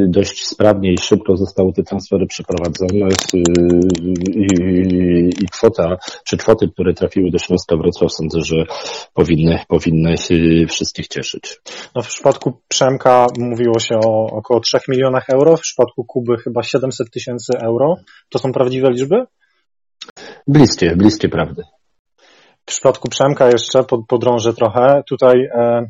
dość 0.07 0.45
sprawnie 0.45 0.93
i 0.93 0.97
szybko 0.97 1.37
zostały 1.37 1.73
te 1.73 1.83
transfery 1.83 2.25
przeprowadzone 2.27 3.09
i, 3.33 4.43
i 5.41 5.47
kwota, 5.51 5.97
czy 6.25 6.37
kwoty, 6.37 6.67
które 6.73 6.93
trafiły 6.93 7.31
do 7.31 7.37
Śląska 7.37 7.77
Wrocław, 7.77 8.13
sądzę, 8.13 8.39
że 8.41 8.55
powinny, 9.13 9.59
powinny 9.67 10.15
wszystkich 10.69 11.07
cieszyć. 11.07 11.59
No 11.95 12.01
w 12.01 12.07
przypadku 12.07 12.61
Przemka 12.67 13.27
mówiło 13.39 13.79
się 13.79 13.95
o 14.05 14.25
około 14.25 14.59
3 14.59 14.77
milionach 14.87 15.29
euro, 15.29 15.57
w 15.57 15.61
przypadku 15.61 16.03
Kuby 16.03 16.37
chyba 16.37 16.63
700 16.63 17.11
tysięcy 17.11 17.53
euro. 17.59 17.95
To 18.29 18.39
są 18.39 18.51
prawdziwe 18.51 18.91
liczby? 18.91 19.25
Bliskie, 20.47 20.95
bliskie 20.95 21.29
prawdy. 21.29 21.63
W 22.61 22.65
przypadku 22.65 23.09
Przemka 23.09 23.47
jeszcze 23.47 23.83
podrążę 24.07 24.53
trochę. 24.53 25.03
Tutaj 25.07 25.45
e, 25.53 25.89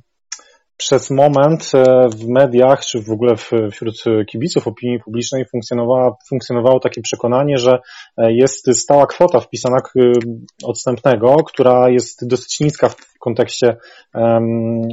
przez 0.79 1.09
moment 1.09 1.71
e, 1.73 2.09
w 2.09 2.27
mediach, 2.27 2.85
czy 2.85 3.01
w 3.01 3.09
ogóle 3.09 3.35
wśród 3.71 4.03
kibiców 4.31 4.67
opinii 4.67 4.99
publicznej 4.99 5.45
funkcjonowało, 6.29 6.79
takie 6.83 7.01
przekonanie, 7.01 7.57
że 7.57 7.79
e, 8.17 8.33
jest 8.33 8.71
stała 8.73 9.07
kwota 9.07 9.39
wpisana 9.39 9.77
odstępnego, 10.63 11.35
która 11.35 11.89
jest 11.89 12.27
dosyć 12.27 12.59
niska 12.59 12.89
w 12.89 12.95
kontekście 13.19 13.77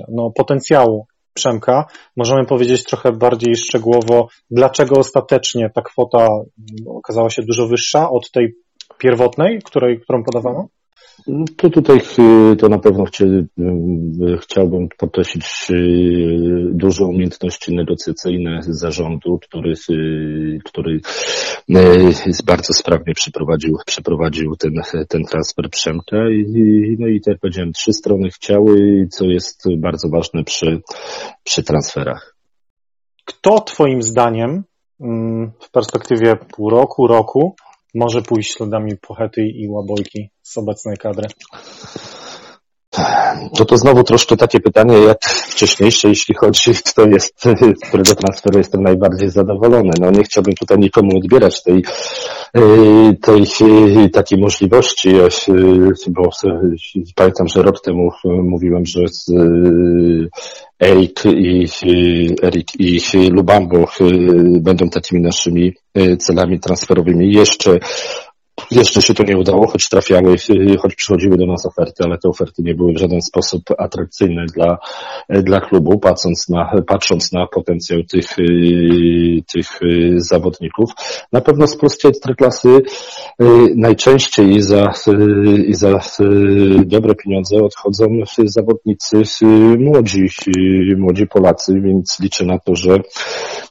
no, 0.08 0.30
potencjału 0.36 1.06
Przemka. 1.34 1.86
Możemy 2.16 2.46
powiedzieć 2.46 2.84
trochę 2.84 3.12
bardziej 3.12 3.56
szczegółowo, 3.56 4.28
dlaczego 4.50 4.98
ostatecznie 4.98 5.70
ta 5.74 5.82
kwota 5.82 6.28
okazała 6.86 7.30
się 7.30 7.42
dużo 7.42 7.66
wyższa 7.66 8.10
od 8.10 8.30
tej 8.30 8.54
pierwotnej, 8.98 9.58
której, 9.64 10.00
którą 10.00 10.24
podawano? 10.24 10.68
To 11.56 11.70
tutaj 11.70 12.00
to 12.58 12.68
na 12.68 12.78
pewno 12.78 13.04
chciałbym 14.40 14.88
podkreślić 14.98 15.46
duże 16.72 17.04
umiejętności 17.04 17.74
negocjacyjne 17.74 18.60
zarządu, 18.62 19.38
który, 19.38 19.74
który 20.64 21.00
bardzo 22.46 22.74
sprawnie 22.74 23.14
przeprowadził, 23.14 23.78
przeprowadził 23.86 24.56
ten, 24.56 24.72
ten 25.08 25.24
transfer 25.24 25.70
Przemka 25.70 26.30
i, 26.30 26.96
no 26.98 27.06
i 27.06 27.20
tak 27.20 27.32
jak 27.32 27.40
powiedziałem, 27.40 27.72
trzy 27.72 27.92
strony 27.92 28.30
chciały, 28.30 29.06
co 29.10 29.24
jest 29.24 29.64
bardzo 29.76 30.08
ważne 30.08 30.44
przy, 30.44 30.80
przy 31.44 31.62
transferach. 31.62 32.36
Kto 33.24 33.60
Twoim 33.60 34.02
zdaniem 34.02 34.64
mm, 35.00 35.52
w 35.60 35.70
perspektywie 35.70 36.36
pół 36.36 36.70
roku, 36.70 37.06
roku 37.06 37.56
może 37.94 38.22
pójść 38.22 38.56
śladami 38.56 38.96
Pochety 39.08 39.42
i 39.42 39.68
Łabojki 39.68 40.30
z 40.42 40.58
obecnej 40.58 40.96
kadry? 40.96 41.28
To 43.56 43.64
to 43.64 43.76
znowu 43.76 44.02
troszkę 44.04 44.36
takie 44.36 44.60
pytanie 44.60 44.98
jak 44.98 45.24
wcześniejsze, 45.24 46.08
jeśli 46.08 46.34
chodzi, 46.34 46.74
kto 46.84 47.06
jest, 47.06 47.42
z 47.84 47.88
którego 47.88 48.14
transferu 48.14 48.58
jestem 48.58 48.82
najbardziej 48.82 49.30
zadowolony. 49.30 49.90
No 50.00 50.10
nie 50.10 50.24
chciałbym 50.24 50.54
tutaj 50.54 50.78
nikomu 50.78 51.16
odbierać 51.16 51.62
tej, 51.62 51.84
tej 53.22 54.10
takiej 54.10 54.38
możliwości, 54.38 55.12
bo 56.08 56.30
pamiętam, 57.14 57.48
że 57.48 57.62
rok 57.62 57.80
temu 57.80 58.10
mówiłem, 58.24 58.86
że 58.86 59.00
z 59.08 59.32
Erik 60.80 61.24
i, 61.24 61.66
Erik 62.42 62.68
i 62.78 63.00
Lubambo 63.30 63.88
będą 64.60 64.88
takimi 64.88 65.20
naszymi 65.20 65.74
celami 66.18 66.60
transferowymi. 66.60 67.32
Jeszcze 67.32 67.78
jeszcze 68.70 69.02
się 69.02 69.14
to 69.14 69.22
nie 69.22 69.36
udało, 69.38 69.66
choć 69.66 69.88
trafiały, 69.88 70.36
choć 70.78 70.94
przychodziły 70.94 71.36
do 71.36 71.46
nas 71.46 71.66
oferty, 71.66 72.04
ale 72.04 72.18
te 72.18 72.28
oferty 72.28 72.62
nie 72.62 72.74
były 72.74 72.92
w 72.92 72.98
żaden 72.98 73.22
sposób 73.22 73.62
atrakcyjne 73.78 74.46
dla, 74.54 74.78
dla 75.28 75.60
klubu, 75.60 75.98
patrząc 75.98 76.48
na, 76.48 76.82
patrząc 76.86 77.32
na 77.32 77.46
potencjał 77.46 78.02
tych, 78.02 78.36
tych 79.52 79.80
zawodników. 80.16 80.90
Na 81.32 81.40
pewno 81.40 81.66
z 81.66 81.76
polskiej 81.76 82.08
ekstraklasy 82.08 82.68
najczęściej 83.76 84.62
za, 84.62 84.92
za 85.70 86.00
dobre 86.84 87.14
pieniądze 87.14 87.56
odchodzą 87.56 88.04
zawodnicy 88.44 89.22
młodzi, 89.78 90.26
młodzi 90.96 91.26
Polacy, 91.26 91.80
więc 91.80 92.20
liczę 92.20 92.44
na 92.44 92.58
to, 92.58 92.74
że 92.74 93.00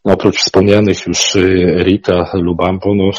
oprócz 0.03 0.39
wspomnianych 0.39 1.07
już 1.07 1.35
Erika 1.79 2.31
Lubampo, 2.33 2.95
no, 2.95 3.09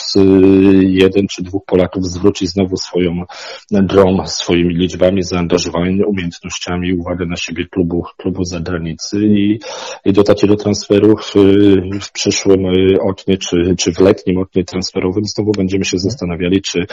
jeden 0.80 1.26
czy 1.30 1.42
dwóch 1.42 1.65
Polaków 1.66 2.06
zwróci 2.06 2.46
znowu 2.46 2.76
swoją 2.76 3.22
drą, 3.70 4.26
swoimi 4.26 4.74
liczbami, 4.74 5.22
zaangażowaniem, 5.22 6.08
umiejętnościami, 6.08 6.94
uwagę 6.94 7.26
na 7.26 7.36
siebie 7.36 7.66
klubu, 7.70 8.02
klubu 8.16 8.44
zagranicy. 8.44 9.18
I, 9.24 9.58
i 10.04 10.12
do 10.12 10.56
transferu 10.56 11.16
w, 11.16 12.12
przyszłym 12.12 12.60
oknie, 13.00 13.38
czy, 13.38 13.56
czy 13.78 13.92
w 13.92 14.00
letnim 14.00 14.38
oknie 14.38 14.64
transferowym 14.64 15.24
znowu 15.24 15.52
będziemy 15.52 15.84
się 15.84 15.98
zastanawiali, 15.98 16.62
czy, 16.62 16.86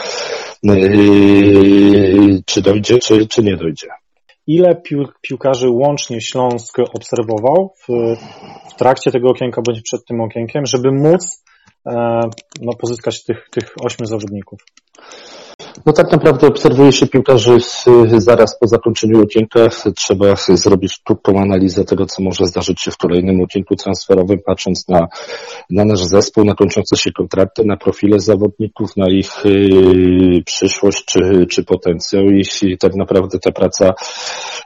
czy 2.46 2.62
dojdzie, 2.62 2.98
czy, 2.98 3.26
czy 3.26 3.42
nie 3.42 3.56
dojdzie. 3.56 3.88
Ile 4.46 4.74
pił, 4.74 5.08
piłkarzy 5.20 5.70
łącznie 5.70 6.20
Śląsk 6.20 6.78
obserwował 6.78 7.74
w, 7.82 7.86
w, 8.70 8.74
trakcie 8.74 9.10
tego 9.10 9.28
okienka 9.28 9.62
bądź 9.62 9.82
przed 9.82 10.04
tym 10.04 10.20
okienkiem, 10.20 10.66
żeby 10.66 10.92
móc 10.92 11.43
no, 12.60 12.72
pozyskać 12.78 13.24
tych, 13.24 13.48
tych 13.50 13.74
ośmiu 13.80 14.06
zawodników. 14.06 14.60
No 15.86 15.92
tak 15.92 16.12
naprawdę 16.12 16.46
obserwuje 16.46 16.92
się 16.92 17.06
piłkarzy 17.06 17.58
zaraz 18.18 18.58
po 18.58 18.66
zakończeniu 18.68 19.22
okienka. 19.22 19.68
Trzeba 19.96 20.36
zrobić 20.48 20.98
krótką 21.04 21.40
analizę 21.40 21.84
tego, 21.84 22.06
co 22.06 22.22
może 22.22 22.46
zdarzyć 22.46 22.80
się 22.80 22.90
w 22.90 22.96
kolejnym 22.96 23.40
okienku 23.40 23.76
transferowym, 23.76 24.38
patrząc 24.46 24.88
na, 24.88 25.08
na 25.70 25.84
nasz 25.84 26.04
zespół, 26.04 26.44
na 26.44 26.54
kończące 26.54 26.96
się 26.96 27.12
kontrakty, 27.12 27.64
na 27.64 27.76
profile 27.76 28.20
zawodników, 28.20 28.96
na 28.96 29.08
ich 29.08 29.46
y, 29.46 30.42
przyszłość 30.46 31.04
czy, 31.04 31.46
czy 31.50 31.64
potencjał 31.64 32.24
i 32.24 32.78
tak 32.78 32.94
naprawdę 32.94 33.38
ta 33.38 33.52
praca 33.52 33.94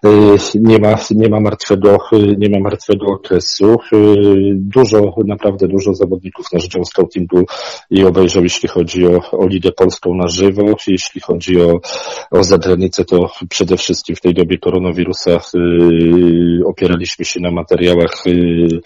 y, 0.04 0.08
nie 0.54 0.78
ma, 0.78 0.94
nie 1.10 1.28
ma 1.28 1.40
martwego, 1.40 1.98
y, 2.12 2.36
nie 2.38 2.50
ma 2.50 2.60
martwego 2.60 3.06
okresu. 3.06 3.76
Dużo, 4.54 5.14
naprawdę 5.26 5.68
dużo 5.68 5.94
zawodników 5.94 6.46
nasz 6.52 6.68
dział 6.68 6.84
scoutingu 6.84 7.44
i 7.90 8.04
obejrzał, 8.04 8.42
jeśli 8.42 8.68
chodzi 8.68 9.06
o, 9.06 9.30
o 9.30 9.46
Ligę 9.46 9.72
Polską 9.72 10.14
na 10.14 10.28
żywo, 10.28 10.62
jeśli 10.98 11.20
chodzi 11.20 11.60
o, 11.60 11.80
o 12.30 12.44
zagranicę, 12.44 13.04
to 13.04 13.30
przede 13.48 13.76
wszystkim 13.76 14.16
w 14.16 14.20
tej 14.20 14.34
dobie 14.34 14.58
koronawirusa 14.58 15.30
yy, 15.30 16.66
opieraliśmy 16.66 17.24
się 17.24 17.40
na 17.40 17.50
materiałach 17.50 18.22
yy, 18.26 18.80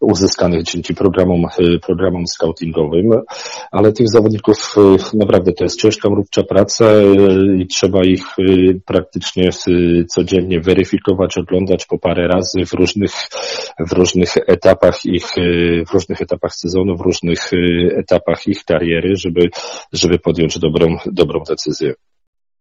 uzyskanych 0.00 0.62
dzięki 0.62 0.94
programom, 0.94 1.46
yy, 1.58 1.78
programom 1.78 2.26
scoutingowym, 2.26 3.10
ale 3.70 3.92
tych 3.92 4.08
zawodników 4.08 4.74
naprawdę 5.14 5.52
to 5.52 5.64
jest 5.64 5.80
ciężka, 5.80 6.10
mrówcza 6.10 6.42
praca 6.42 6.84
i 7.58 7.66
trzeba 7.66 8.04
ich 8.04 8.24
praktycznie 8.84 9.50
codziennie 10.08 10.60
weryfikować, 10.60 11.38
oglądać 11.38 11.86
po 11.86 11.98
parę 11.98 12.28
razy 12.28 12.66
w 12.66 12.72
różnych, 12.72 13.12
w 13.78 13.92
różnych 13.92 14.36
etapach 14.46 15.04
ich, 15.04 15.26
w 15.88 15.92
różnych 15.92 16.20
etapach 16.20 16.54
sezonu, 16.54 16.96
w 16.96 17.00
różnych 17.00 17.50
etapach 17.96 18.46
ich 18.46 18.64
kariery, 18.64 19.16
żeby, 19.16 19.48
żeby 19.92 20.18
podjąć 20.18 20.58
dobrą, 20.58 20.96
dobrą 21.06 21.40
decyzję. 21.48 21.53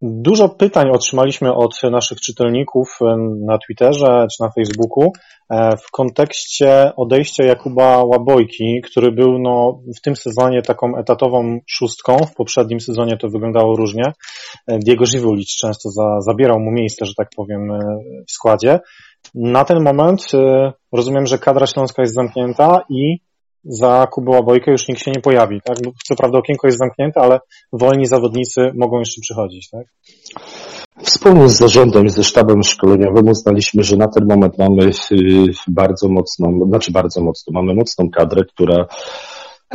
Dużo 0.05 0.49
pytań 0.49 0.89
otrzymaliśmy 0.89 1.53
od 1.53 1.81
naszych 1.91 2.21
czytelników 2.21 2.99
na 3.45 3.57
Twitterze 3.57 4.27
czy 4.31 4.43
na 4.43 4.49
Facebooku 4.51 5.11
e, 5.49 5.77
w 5.77 5.91
kontekście 5.91 6.91
odejścia 6.95 7.43
Jakuba 7.43 8.03
Łabojki, 8.03 8.81
który 8.85 9.11
był 9.11 9.39
no, 9.39 9.79
w 9.97 10.01
tym 10.01 10.15
sezonie 10.15 10.61
taką 10.61 10.97
etatową 10.97 11.59
szóstką, 11.67 12.17
w 12.17 12.35
poprzednim 12.35 12.79
sezonie 12.79 13.17
to 13.17 13.29
wyglądało 13.29 13.75
różnie. 13.75 14.03
E, 14.67 14.79
Diego 14.79 15.05
Żywulicz 15.05 15.57
często 15.61 15.89
za, 15.89 16.21
zabierał 16.21 16.59
mu 16.59 16.71
miejsce, 16.71 17.05
że 17.05 17.13
tak 17.17 17.27
powiem, 17.35 17.71
e, 17.71 17.79
w 18.27 18.31
składzie. 18.31 18.79
Na 19.35 19.65
ten 19.65 19.83
moment 19.83 20.31
rozumiem, 20.91 21.25
że 21.25 21.37
kadra 21.37 21.67
śląska 21.67 22.01
jest 22.01 22.15
zamknięta 22.15 22.81
i 22.89 23.17
za 23.63 24.07
Kubę 24.11 24.31
Łabojkę 24.31 24.71
już 24.71 24.87
nikt 24.87 25.01
się 25.01 25.11
nie 25.11 25.21
pojawi, 25.21 25.61
tak? 25.63 25.77
Co 26.07 26.15
prawda 26.15 26.37
okienko 26.37 26.67
jest 26.67 26.79
zamknięte, 26.79 27.21
ale 27.21 27.39
wolni 27.73 28.05
zawodnicy 28.05 28.61
mogą 28.75 28.99
jeszcze 28.99 29.21
przychodzić, 29.21 29.69
tak? 29.69 29.85
Wspólnie 31.03 31.49
z 31.49 31.57
zarządem 31.57 32.05
i 32.05 32.09
ze 32.09 32.23
sztabem 32.23 32.63
szkoleniowym 32.63 33.27
uznaliśmy, 33.27 33.83
że 33.83 33.97
na 33.97 34.07
ten 34.07 34.27
moment 34.29 34.57
mamy 34.57 34.91
y, 35.11 35.45
bardzo 35.67 36.09
mocną, 36.09 36.59
znaczy 36.67 36.91
bardzo 36.91 37.21
mocną, 37.21 37.53
mamy 37.53 37.73
mocną 37.73 38.09
kadrę, 38.09 38.41
która 38.45 38.85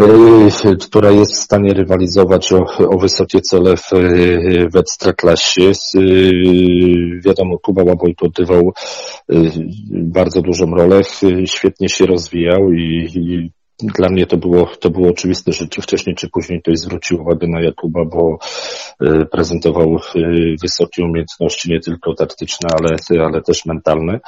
y, 0.01 0.77
która 0.77 1.11
jest 1.11 1.33
w 1.33 1.45
stanie 1.45 1.75
rywalizować 1.75 2.53
o, 2.53 2.65
o 2.89 2.99
wysokie 2.99 3.41
cele 3.41 3.77
w, 3.77 3.91
w 4.73 4.77
Ekstraklasie. 4.77 5.73
Y, 5.97 7.21
wiadomo, 7.25 7.59
Kuba 7.59 7.83
Łabojko 7.83 8.27
odgrywał 8.27 8.73
bardzo 9.91 10.43
dużą 10.43 10.67
rolę, 10.67 11.01
świetnie 11.45 11.89
się 11.89 12.07
rozwijał 12.07 12.73
i, 12.73 13.09
i 13.15 13.58
dla 13.83 14.09
mnie 14.09 14.27
to 14.27 14.37
było, 14.37 14.67
to 14.81 14.91
było 14.91 15.09
oczywiste, 15.11 15.53
że 15.53 15.69
czy 15.69 15.83
wcześniej, 15.83 16.17
czy 16.17 16.29
później 16.29 16.63
ktoś 16.63 16.79
zwrócił 16.79 17.21
uwagę 17.21 17.47
na 17.49 17.61
Jakuba, 17.61 18.05
bo 18.05 18.39
e, 19.01 19.25
prezentował 19.25 19.95
e, 19.95 20.21
wysokie 20.63 21.05
umiejętności, 21.05 21.71
nie 21.71 21.81
tylko 21.81 22.15
taktyczne, 22.15 22.69
ale, 22.81 23.25
ale 23.25 23.43
też 23.43 23.67
mentalne. 23.67 24.21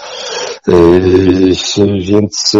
E, 0.69 0.73
więc 2.01 2.57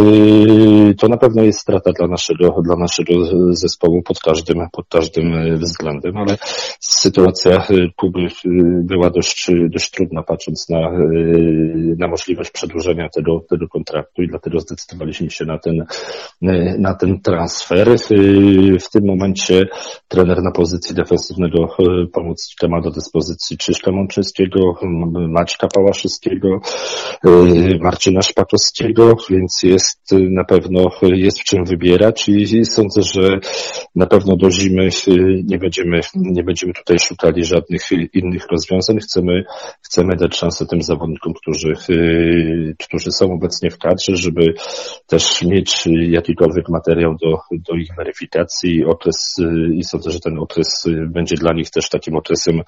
to 0.99 1.09
na 1.09 1.17
pewno 1.17 1.43
jest 1.43 1.61
strata 1.61 1.93
dla 1.93 2.07
naszego, 2.07 2.63
dla 2.65 2.77
naszego 2.77 3.13
zespołu 3.51 4.03
pod 4.03 4.21
każdym, 4.21 4.67
pod 4.73 4.89
każdym 4.89 5.59
względem, 5.59 6.17
ale 6.17 6.37
sytuacja 6.81 7.67
Kuby 7.97 8.29
była 8.83 9.11
dość, 9.11 9.51
dość 9.69 9.91
trudna, 9.91 10.23
patrząc 10.23 10.69
na, 10.69 10.91
na 11.99 12.09
możliwość 12.09 12.51
przedłużenia 12.51 13.09
tego, 13.09 13.41
tego 13.51 13.69
kontraktu 13.69 14.23
i 14.23 14.29
dlatego 14.29 14.61
zdecydowaliśmy 14.61 15.31
się 15.31 15.45
na 15.45 15.59
ten 15.59 15.85
na 16.81 16.95
ten 16.95 17.21
transfer. 17.21 17.97
W 18.81 18.91
tym 18.91 19.07
momencie 19.07 19.69
trener 20.09 20.43
na 20.43 20.51
pozycji 20.51 20.95
defensywnego 20.95 21.65
y, 21.65 22.07
pomocnika 22.13 22.69
ma 22.69 22.81
do 22.81 22.91
dyspozycji 22.91 23.59
Krzyszka 23.59 23.93
Mączyńskiego, 23.93 24.75
Maćka 25.13 25.69
Pałaszewskiego, 25.75 26.61
y, 27.27 27.79
Marcina 27.81 28.23
Szpakowskiego, 28.23 29.17
więc 29.31 29.63
jest 29.63 30.01
na 30.13 30.45
pewno 30.45 30.81
jest 31.03 31.41
w 31.41 31.45
czym 31.45 31.65
wybierać 31.65 32.29
i 32.29 32.65
sądzę, 32.65 33.03
że 33.03 33.39
na 33.95 34.07
pewno 34.07 34.37
do 34.37 34.51
zimy 34.51 34.89
nie 35.45 35.59
będziemy, 35.59 36.01
nie 36.15 36.43
będziemy 36.45 36.73
tutaj 36.73 36.99
szukali 36.99 37.45
żadnych 37.45 37.83
innych 38.15 38.47
rozwiązań. 38.51 38.99
Chcemy, 38.99 39.45
chcemy 39.83 40.17
dać 40.17 40.37
szansę 40.37 40.67
tym 40.67 40.83
zawodnikom, 40.83 41.33
którzy, 41.35 41.75
którzy 42.79 43.13
są 43.13 43.33
obecnie 43.33 43.71
w 43.71 43.79
kadrze, 43.79 44.17
żeby 44.17 44.55
też 45.07 45.43
mieć 45.43 45.87
jakikolwiek 45.87 46.70
materiał 46.71 47.17
do, 47.23 47.39
do 47.53 47.75
ich 47.75 47.89
weryfikacji. 47.97 48.85
Okres, 48.85 49.39
y, 49.39 49.75
I 49.75 49.85
sądzę, 49.85 50.11
że 50.11 50.21
ten 50.21 50.39
okres 50.39 50.87
y, 50.87 51.07
będzie 51.07 51.37
dla 51.37 51.53
nich 51.53 51.71
też 51.71 51.89
takim 51.89 52.17
okresem, 52.17 52.63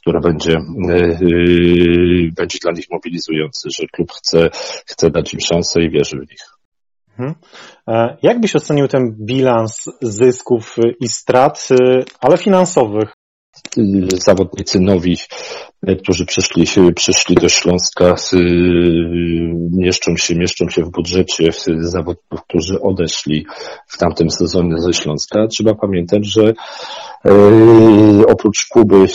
który 0.00 0.20
będzie, 0.20 0.52
y, 0.52 2.32
będzie 2.36 2.58
dla 2.62 2.72
nich 2.72 2.86
mobilizujący, 2.90 3.68
że 3.78 3.86
klub 3.92 4.12
chce, 4.12 4.50
chce 4.86 5.10
dać 5.10 5.34
im 5.34 5.40
szansę 5.40 5.82
i 5.82 5.90
wierzy 5.90 6.16
w 6.16 6.30
nich. 6.30 6.58
Mhm. 7.18 7.34
E, 7.88 8.16
jak 8.22 8.40
byś 8.40 8.56
ocenił 8.56 8.88
ten 8.88 9.16
bilans 9.26 9.84
zysków 10.02 10.76
i 11.00 11.08
strat, 11.08 11.68
ale 12.20 12.38
finansowych 12.38 13.17
zawodnicy 14.24 14.80
nowi, 14.80 15.16
e, 15.86 15.96
którzy 15.96 16.26
przyszli, 16.26 16.66
przyszli 16.94 17.34
do 17.36 17.48
Śląska, 17.48 18.14
mieszczą 19.72 20.16
się, 20.16 20.34
mieszczą 20.34 20.68
się 20.68 20.82
w 20.82 20.90
budżecie 20.90 21.50
zawodników, 21.80 22.42
którzy 22.48 22.80
odeszli 22.80 23.46
w 23.86 23.98
tamtym 23.98 24.30
sezonie 24.30 24.78
ze 24.78 24.92
Śląska. 24.92 25.46
Trzeba 25.46 25.74
pamiętać, 25.74 26.26
że 26.26 26.42
e, 27.24 27.32
oprócz 28.26 28.66
Kuby 28.70 29.06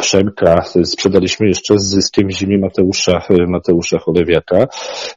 Przemka 0.00 0.64
sprzedaliśmy 0.84 1.48
jeszcze 1.48 1.78
z 1.78 1.84
zyskiem 1.84 2.30
zimie 2.30 2.58
Mateusza, 2.58 3.22
Mateusza 3.48 3.98
Cholewiaka, 3.98 4.66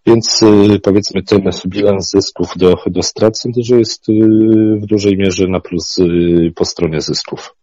więc 0.06 0.40
powiedzmy 0.84 1.24
ten 1.24 1.42
bilans 1.68 2.10
zysków 2.10 2.48
do, 2.56 2.76
do 2.86 3.04
strat 3.04 3.40
sądzę, 3.40 3.62
że 3.64 3.80
jest 3.80 4.06
w 4.82 4.86
dużej 4.86 5.18
mierze 5.18 5.48
na 5.48 5.60
plus 5.60 6.00
po 6.56 6.66
stronie 6.66 7.02
zysków. 7.02 7.56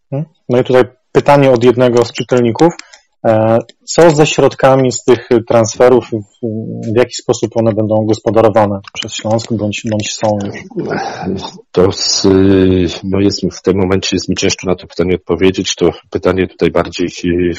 No 0.48 0.60
i 0.60 0.64
tutaj 0.64 0.84
pytanie 1.12 1.50
od 1.50 1.64
jednego 1.64 2.04
z 2.04 2.12
czytelników. 2.12 2.72
E, 3.26 3.58
co 3.84 4.10
ze 4.10 4.26
środkami 4.26 4.92
z 4.92 5.04
tych 5.04 5.28
transferów, 5.48 6.10
w 6.94 6.96
jaki 6.96 7.14
sposób 7.14 7.56
one 7.56 7.72
będą 7.72 7.94
gospodarowane 8.06 8.80
przez 8.92 9.14
Śląsk, 9.14 9.52
bądź, 9.52 9.82
bądź 9.90 10.12
są 10.14 10.38
już? 11.28 11.42
To 11.70 11.92
z, 11.92 12.26
no 13.04 13.20
jest, 13.20 13.40
w 13.52 13.62
tym 13.62 13.76
momencie 13.76 14.08
jest 14.16 14.28
mi 14.28 14.36
ciężko 14.36 14.66
na 14.66 14.74
to 14.74 14.86
pytanie 14.86 15.14
odpowiedzieć. 15.14 15.74
To 15.74 15.90
pytanie 16.10 16.46
tutaj 16.46 16.70
bardziej 16.70 17.08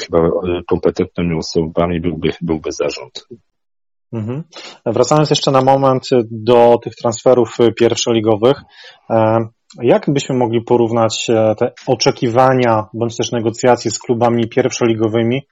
chyba 0.00 0.18
kompetentnymi 0.66 1.38
osobami 1.38 2.00
byłby, 2.00 2.28
byłby 2.40 2.72
zarząd. 2.72 3.26
Mhm. 4.12 4.42
Wracając 4.86 5.30
jeszcze 5.30 5.50
na 5.50 5.60
moment 5.60 6.08
do 6.30 6.78
tych 6.82 6.94
transferów 6.94 7.56
pierwszoligowych, 7.78 8.62
e, 9.10 9.46
jak 9.82 10.10
byśmy 10.10 10.36
mogli 10.36 10.62
porównać 10.62 11.26
e, 11.30 11.54
te 11.54 11.72
oczekiwania 11.86 12.86
bądź 12.94 13.16
też 13.16 13.32
negocjacje 13.32 13.90
z 13.90 13.98
klubami 13.98 14.48
pierwszoligowymi 14.48 15.42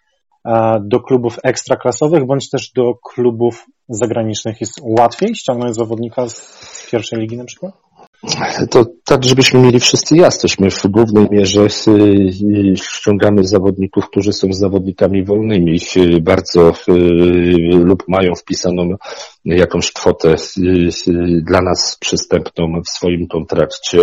e, 0.44 0.80
do 0.85 1.00
klubów 1.00 1.38
ekstraklasowych 1.44 2.26
bądź 2.26 2.50
też 2.50 2.72
do 2.72 2.94
klubów 2.94 3.66
zagranicznych? 3.88 4.61
Jest 4.61 4.80
łatwiej 4.83 5.35
ściągnąć 5.35 5.76
zawodnika 5.76 6.28
z 6.28 6.88
pierwszej 6.90 7.20
ligi 7.20 7.37
na 7.37 7.44
przykład? 7.44 7.74
To 8.70 8.87
tak, 9.04 9.24
żebyśmy 9.24 9.61
mieli 9.61 9.80
wszyscy 9.80 10.16
jasność. 10.16 10.59
My 10.59 10.70
w 10.70 10.87
głównej 10.87 11.26
mierze 11.30 11.62
y, 11.62 11.90
y, 11.90 12.76
ściągamy 12.76 13.44
zawodników, 13.44 14.11
którzy 14.11 14.33
są 14.33 14.52
zawodnikami 14.52 15.24
wolnymi. 15.24 15.78
Y, 15.96 16.20
bardzo 16.20 16.72
lub 17.72 18.04
mają 18.09 18.35
wpisaną 18.35 18.94
jakąś 19.44 19.92
kwotę 19.92 20.35
dla 21.42 21.61
nas 21.61 21.96
przystępną 22.00 22.83
w 22.87 22.88
swoim 22.88 23.26
kontrakcie. 23.28 23.98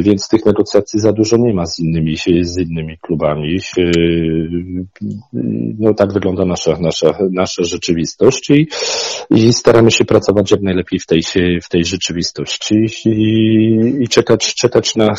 Więc 0.00 0.28
tych 0.28 0.46
negocjacji 0.46 1.00
za 1.00 1.12
dużo 1.12 1.36
nie 1.36 1.54
ma 1.54 1.66
z 1.66 1.78
innymi, 1.78 2.16
z 2.42 2.58
innymi 2.58 2.98
klubami. 2.98 3.58
No 5.78 5.94
tak 5.94 6.12
wygląda 6.12 6.44
nasza, 6.44 6.76
nasza, 6.80 7.18
nasza 7.32 7.64
rzeczywistość 7.64 8.50
i, 8.50 8.68
i 9.30 9.52
staramy 9.52 9.90
się 9.90 10.04
pracować 10.04 10.50
jak 10.50 10.60
najlepiej 10.62 11.00
w 11.00 11.06
tej, 11.06 11.22
w 11.62 11.68
tej 11.68 11.84
rzeczywistości. 11.84 12.33
I 14.00 14.08
czekać, 14.08 14.54
czekać 14.54 14.96
na, 14.96 15.14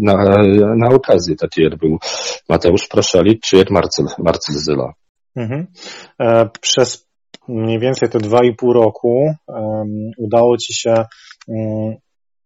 na, 0.00 0.14
na 0.76 0.88
okazję. 0.88 1.36
Taki 1.36 1.62
był 1.80 1.98
Mateusz 2.48 2.88
Praszalik 2.88 3.40
czy 3.42 3.64
Marcel, 3.70 4.06
Marcel 4.18 4.56
Zyla. 4.56 4.92
Mhm. 5.36 5.66
E, 6.20 6.48
przez 6.60 7.06
mniej 7.48 7.78
więcej 7.78 8.08
te 8.08 8.18
dwa 8.18 8.44
i 8.44 8.54
pół 8.54 8.72
roku 8.72 9.34
um, 9.46 10.10
udało 10.18 10.56
Ci 10.56 10.74
się 10.74 10.94
um, 11.48 11.94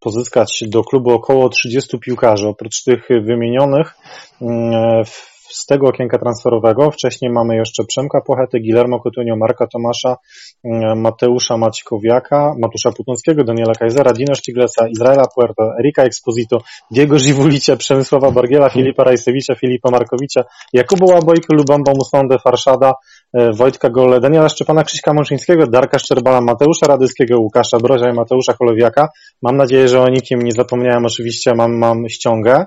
pozyskać 0.01 0.65
do 0.69 0.85
klubu 0.85 1.11
około 1.11 1.49
30 1.49 1.99
piłkarzy. 1.99 2.49
Oprócz 2.49 2.83
tych 2.85 3.09
wymienionych 3.09 3.95
um, 4.41 5.05
z 5.55 5.67
tego 5.67 5.87
okienka 5.87 6.19
transferowego. 6.19 6.91
Wcześniej 6.91 7.31
mamy 7.33 7.57
jeszcze 7.57 7.85
Przemka 7.85 8.21
Pochety, 8.21 8.61
Guillermo 8.61 9.01
Coutinho, 9.01 9.37
Marka 9.37 9.67
Tomasza, 9.67 10.17
mm, 10.65 11.01
Mateusza 11.01 11.57
Macikowiaka, 11.57 12.55
Matusza 12.59 12.91
Putuńskiego, 12.93 13.45
Daniela 13.45 13.73
Kajzera, 13.75 14.13
Dino 14.13 14.35
Sztiglesa, 14.35 14.89
Izraela 14.89 15.25
Puerto, 15.35 15.79
Erika 15.79 16.03
Exposito, 16.03 16.59
Diego 16.91 17.19
Żiwulicia, 17.19 17.77
Przemysława 17.77 18.31
Bargiela, 18.31 18.71
Filipa 18.71 19.05
Rajsewicza, 19.05 19.55
Filipa 19.55 19.91
Markowicza, 19.91 20.45
Jakubu 20.73 21.07
Łabojko, 21.07 21.55
Lubamba 21.55 21.93
Musondę, 21.97 22.39
Farszada, 22.39 22.93
e, 23.35 23.53
Wojtka 23.53 23.91
Gole, 23.91 24.21
Daniela 24.21 24.49
Szczepana 24.49 24.85
Krzyśka 24.85 25.15
Mączyńskiego, 25.15 25.67
Darka 25.67 25.99
Szczerbala, 25.99 26.41
Mateusza 26.41 26.87
Radyskiego, 26.87 27.41
Łukasza 27.41 27.79
Brozia 27.79 28.11
i 28.11 28.15
Mateusza 28.15 28.53
Cholowiaka. 28.53 29.09
Mam 29.43 29.57
nadzieję, 29.57 29.89
że 29.89 30.01
o 30.01 30.09
nikim 30.09 30.43
nie 30.43 30.53
zapomniałem. 30.53 31.07
Oczywiście 31.07 31.55
mam, 31.55 31.79
mam 31.79 32.09
ściągę. 32.09 32.67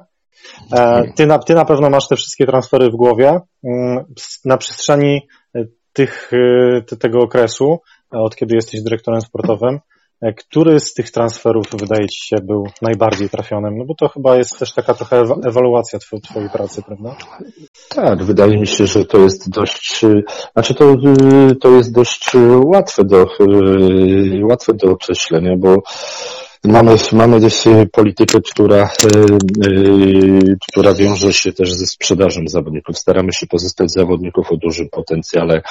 E, 0.74 1.04
ty 1.16 1.26
na, 1.26 1.40
ty 1.40 1.54
na 1.56 1.66
pewno 1.66 1.90
masz 1.90 2.08
te 2.08 2.16
wszystkie 2.16 2.46
transfery 2.46 2.90
w 2.90 2.96
głowie. 2.96 3.40
Mm, 3.64 4.06
na 4.46 4.58
przestrzeni 4.58 5.28
e, 5.56 5.66
tych, 5.94 6.32
e, 6.92 6.96
tego 6.98 7.20
okresu, 7.20 7.80
od 8.12 8.36
kiedy 8.36 8.56
jesteś 8.56 8.82
dyrektorem 8.82 9.22
sportowym, 9.22 9.80
który 10.38 10.80
z 10.80 10.94
tych 10.94 11.12
transferów 11.12 11.66
wydaje 11.74 12.08
Ci 12.08 12.28
się 12.28 12.36
był 12.44 12.64
najbardziej 12.82 13.30
trafionym? 13.30 13.78
No 13.78 13.86
bo 13.86 13.96
to 13.96 14.08
chyba 14.08 14.38
jest 14.38 14.60
też 14.60 14.74
taka 14.74 14.94
trochę 14.94 15.24
ewaluacja 15.46 16.00
Twojej 16.00 16.50
pracy, 16.50 16.84
prawda? 16.84 17.16
Tak, 17.90 18.24
wydaje 18.24 18.58
mi 18.58 18.68
się, 18.68 18.88
że 18.88 19.06
to 19.06 19.18
jest 19.18 19.50
dość, 19.50 20.02
znaczy 20.54 20.74
to, 20.74 20.96
to 21.62 21.70
jest 21.70 21.94
dość 21.94 22.32
łatwe 22.64 23.04
do, 23.04 23.26
łatwe 24.44 24.74
do 24.74 24.92
określenia, 24.92 25.56
bo 25.58 25.78
Mamy, 26.64 26.96
mamy 27.12 27.42
też 27.42 27.68
e, 27.68 27.86
politykę, 27.92 28.40
która, 28.42 28.84
e, 28.84 28.88
e, 29.68 30.56
która 30.72 30.94
wiąże 30.94 31.34
się 31.34 31.54
też 31.54 31.74
ze 31.74 31.86
sprzedażą 31.88 32.42
zawodników. 32.48 32.98
Staramy 32.98 33.34
się 33.34 33.48
pozyskać 33.48 33.92
zawodników 33.92 34.52
o 34.52 34.58
dużym 34.58 34.90
potencjale 34.90 35.62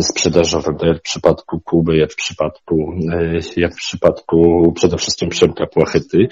sprzedażowym, 0.00 0.76
jak 0.82 0.98
w 0.98 1.02
przypadku 1.02 1.60
Kuby, 1.60 1.96
jak 1.96 2.12
w 2.12 2.16
przypadku, 2.16 2.94
jak 3.56 3.72
w 3.74 3.78
przypadku 3.78 4.72
przede 4.76 4.96
wszystkim 4.96 5.28
Przemka 5.28 5.66
Płachety. 5.66 6.28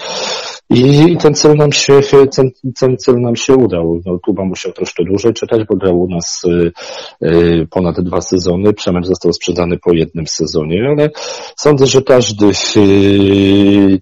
I 0.74 1.16
ten 1.16 1.34
cel 1.34 1.56
nam 1.56 1.72
się, 1.72 2.00
ten, 2.36 2.50
ten 2.80 2.96
cel 2.96 3.20
nam 3.20 3.36
się 3.36 3.54
udał. 3.54 4.00
No, 4.06 4.18
Kuba 4.18 4.44
musiał 4.44 4.72
troszkę 4.72 5.04
dłużej 5.04 5.32
czekać, 5.32 5.60
bo 5.68 5.76
grał 5.76 6.00
u 6.00 6.08
nas 6.08 6.42
ponad 7.70 8.00
dwa 8.00 8.20
sezony. 8.20 8.72
Przemek 8.72 9.06
został 9.06 9.32
sprzedany 9.32 9.78
po 9.78 9.92
jednym 9.94 10.26
sezonie, 10.26 10.88
ale 10.88 11.10
sądzę, 11.56 11.86
że 11.86 12.02
każdy 12.02 12.52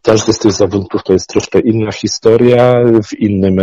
każdy 0.02 0.32
z 0.32 0.38
tych 0.38 0.52
zawodników 0.52 1.02
to 1.02 1.12
jest 1.12 1.28
troszkę 1.28 1.60
inna 1.60 1.92
historia, 1.92 2.74
w 3.08 3.18
innym, 3.18 3.56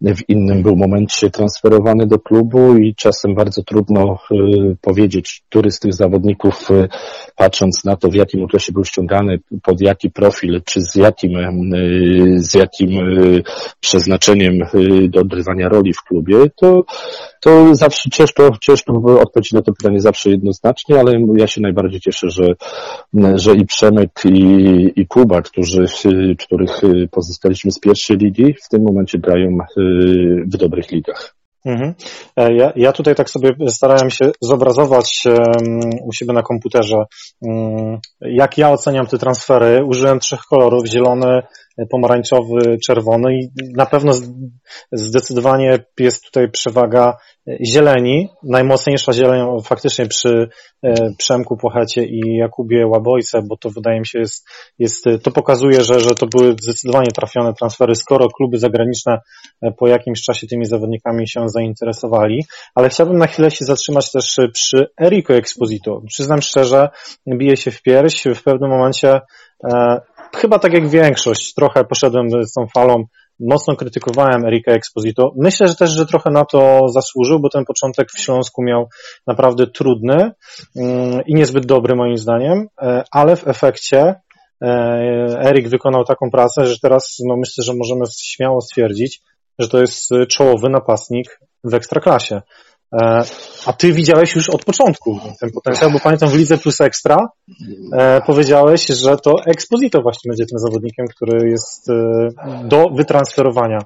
w 0.00 0.28
innym 0.28 0.62
był 0.62 0.76
momencie 0.76 1.30
transferowany 1.30 2.06
do 2.06 2.18
klubu 2.18 2.76
i 2.76 2.94
czasem 2.94 3.34
bardzo 3.34 3.62
trudno 3.62 4.18
y, 4.32 4.76
powiedzieć, 4.80 5.42
który 5.48 5.70
z 5.70 5.78
tych 5.78 5.94
zawodników, 5.94 6.70
y, 6.70 6.88
patrząc 7.36 7.84
na 7.84 7.96
to, 7.96 8.08
w 8.08 8.14
jakim 8.14 8.44
okresie 8.44 8.72
był 8.72 8.84
ściągany, 8.84 9.40
pod 9.62 9.80
jaki 9.80 10.10
profil, 10.10 10.60
czy 10.64 10.80
z 10.80 10.94
jakim, 10.94 11.36
y, 11.74 12.41
z 12.42 12.54
jakim 12.54 12.90
przeznaczeniem 13.80 14.58
do 15.08 15.20
odgrywania 15.20 15.68
roli 15.68 15.92
w 15.92 16.02
klubie, 16.02 16.36
to, 16.56 16.84
to 17.40 17.74
zawsze 17.74 18.10
ciężko, 18.10 18.50
ciężko 18.60 18.92
odpowiedzieć 19.20 19.52
na 19.52 19.62
to 19.62 19.72
pytanie 19.72 20.00
zawsze 20.00 20.30
jednoznacznie, 20.30 21.00
ale 21.00 21.12
ja 21.36 21.46
się 21.46 21.60
najbardziej 21.60 22.00
cieszę, 22.00 22.30
że, 22.30 22.46
że 23.34 23.54
i 23.54 23.66
Przemek, 23.66 24.10
i, 24.24 24.92
i 24.96 25.06
Kuba, 25.06 25.42
którzy 25.42 25.72
którzy, 25.72 26.36
których 26.38 26.84
y, 26.84 27.08
pozyskaliśmy 27.10 27.72
z 27.72 27.78
pierwszej 27.78 28.16
ligi, 28.16 28.54
w 28.64 28.68
tym 28.68 28.82
momencie 28.82 29.18
grają 29.18 29.48
y, 29.48 30.44
w 30.46 30.56
dobrych 30.56 30.90
ligach. 30.90 31.34
Mhm. 31.64 31.94
E, 32.36 32.54
ja, 32.54 32.72
ja 32.76 32.92
tutaj 32.92 33.14
tak 33.14 33.30
sobie 33.30 33.50
starałem 33.68 34.10
się 34.10 34.30
zobrazować 34.40 35.22
u 36.04 36.12
siebie 36.12 36.32
na 36.32 36.42
komputerze, 36.42 37.04
mm, 37.46 37.98
jak 38.20 38.58
ja 38.58 38.70
oceniam 38.70 39.06
te 39.06 39.18
transfery. 39.18 39.84
Użyłem 39.84 40.18
trzech 40.18 40.40
kolorów, 40.40 40.86
zielony, 40.86 41.42
pomarańczowy, 41.90 42.78
czerwony 42.86 43.34
i 43.34 43.48
na 43.76 43.86
pewno 43.86 44.12
zdecydowanie 44.92 45.78
jest 45.98 46.24
tutaj 46.24 46.50
przewaga 46.50 47.16
zieleni, 47.66 48.28
najmocniejsza 48.42 49.12
zieleń 49.12 49.46
faktycznie 49.64 50.06
przy 50.06 50.48
e, 50.82 50.94
Przemku 51.18 51.56
Płochecie 51.56 52.04
i 52.04 52.36
Jakubie 52.36 52.86
Łabojce, 52.86 53.42
bo 53.48 53.56
to 53.56 53.70
wydaje 53.70 54.00
mi 54.00 54.06
się 54.06 54.18
jest, 54.18 54.48
jest 54.78 55.04
to 55.22 55.30
pokazuje, 55.30 55.84
że, 55.84 56.00
że 56.00 56.14
to 56.14 56.26
były 56.26 56.56
zdecydowanie 56.60 57.10
trafione 57.16 57.52
transfery, 57.54 57.94
skoro 57.94 58.28
kluby 58.28 58.58
zagraniczne 58.58 59.18
e, 59.62 59.72
po 59.72 59.88
jakimś 59.88 60.22
czasie 60.22 60.46
tymi 60.46 60.66
zawodnikami 60.66 61.28
się 61.28 61.48
zainteresowali, 61.48 62.44
ale 62.74 62.88
chciałbym 62.88 63.18
na 63.18 63.26
chwilę 63.26 63.50
się 63.50 63.64
zatrzymać 63.64 64.12
też 64.12 64.36
przy 64.52 64.86
Eriko 65.00 65.34
Exposito. 65.34 66.00
Przyznam 66.06 66.42
szczerze, 66.42 66.88
bije 67.36 67.56
się 67.56 67.70
w 67.70 67.82
pierś, 67.82 68.24
w 68.34 68.42
pewnym 68.42 68.70
momencie 68.70 69.20
e, 69.72 70.00
chyba 70.36 70.58
tak 70.58 70.72
jak 70.72 70.88
większość, 70.88 71.54
trochę 71.54 71.84
poszedłem 71.84 72.30
z 72.30 72.52
tą 72.52 72.66
falą, 72.74 73.04
mocno 73.40 73.76
krytykowałem 73.76 74.46
Erika 74.46 74.72
Exposito. 74.72 75.32
Myślę, 75.36 75.68
że 75.68 75.74
też, 75.74 75.90
że 75.90 76.06
trochę 76.06 76.30
na 76.30 76.44
to 76.44 76.80
zasłużył, 76.88 77.40
bo 77.40 77.48
ten 77.48 77.64
początek 77.64 78.08
w 78.10 78.20
Śląsku 78.20 78.62
miał 78.62 78.88
naprawdę 79.26 79.66
trudny 79.66 80.30
mm, 80.76 81.20
i 81.26 81.34
niezbyt 81.34 81.66
dobry 81.66 81.94
moim 81.94 82.16
zdaniem, 82.16 82.66
e, 82.82 83.04
ale 83.10 83.36
w 83.36 83.48
efekcie 83.48 84.14
e, 84.62 84.68
Erik 85.44 85.68
wykonał 85.68 86.04
taką 86.04 86.30
pracę, 86.30 86.66
że 86.66 86.78
teraz 86.82 87.16
no 87.28 87.36
myślę, 87.36 87.64
że 87.64 87.72
możemy 87.74 88.04
śmiało 88.22 88.60
stwierdzić, 88.60 89.22
że 89.58 89.68
to 89.68 89.80
jest 89.80 90.10
czołowy 90.28 90.68
napastnik 90.68 91.40
w 91.64 91.74
ekstraklasie. 91.74 92.42
E, 92.92 93.22
a 93.66 93.72
ty 93.72 93.92
widziałeś 93.92 94.34
już 94.34 94.50
od 94.50 94.64
początku 94.64 95.20
ten 95.40 95.50
potencjał, 95.50 95.90
bo 95.90 96.00
pamiętam 96.00 96.28
w 96.28 96.34
Lidze 96.34 96.58
Plus 96.58 96.80
Ekstra 96.80 97.16
e, 97.92 98.20
powiedziałeś, 98.20 98.86
że 98.86 99.16
to 99.16 99.34
Exposito 99.46 100.02
właśnie 100.02 100.28
będzie 100.28 100.46
tym 100.46 100.58
zawodnikiem, 100.58 101.06
który 101.06 101.50
jest 101.50 101.90
e, 101.90 102.28
do 102.64 102.88
wytransferowania, 102.90 103.78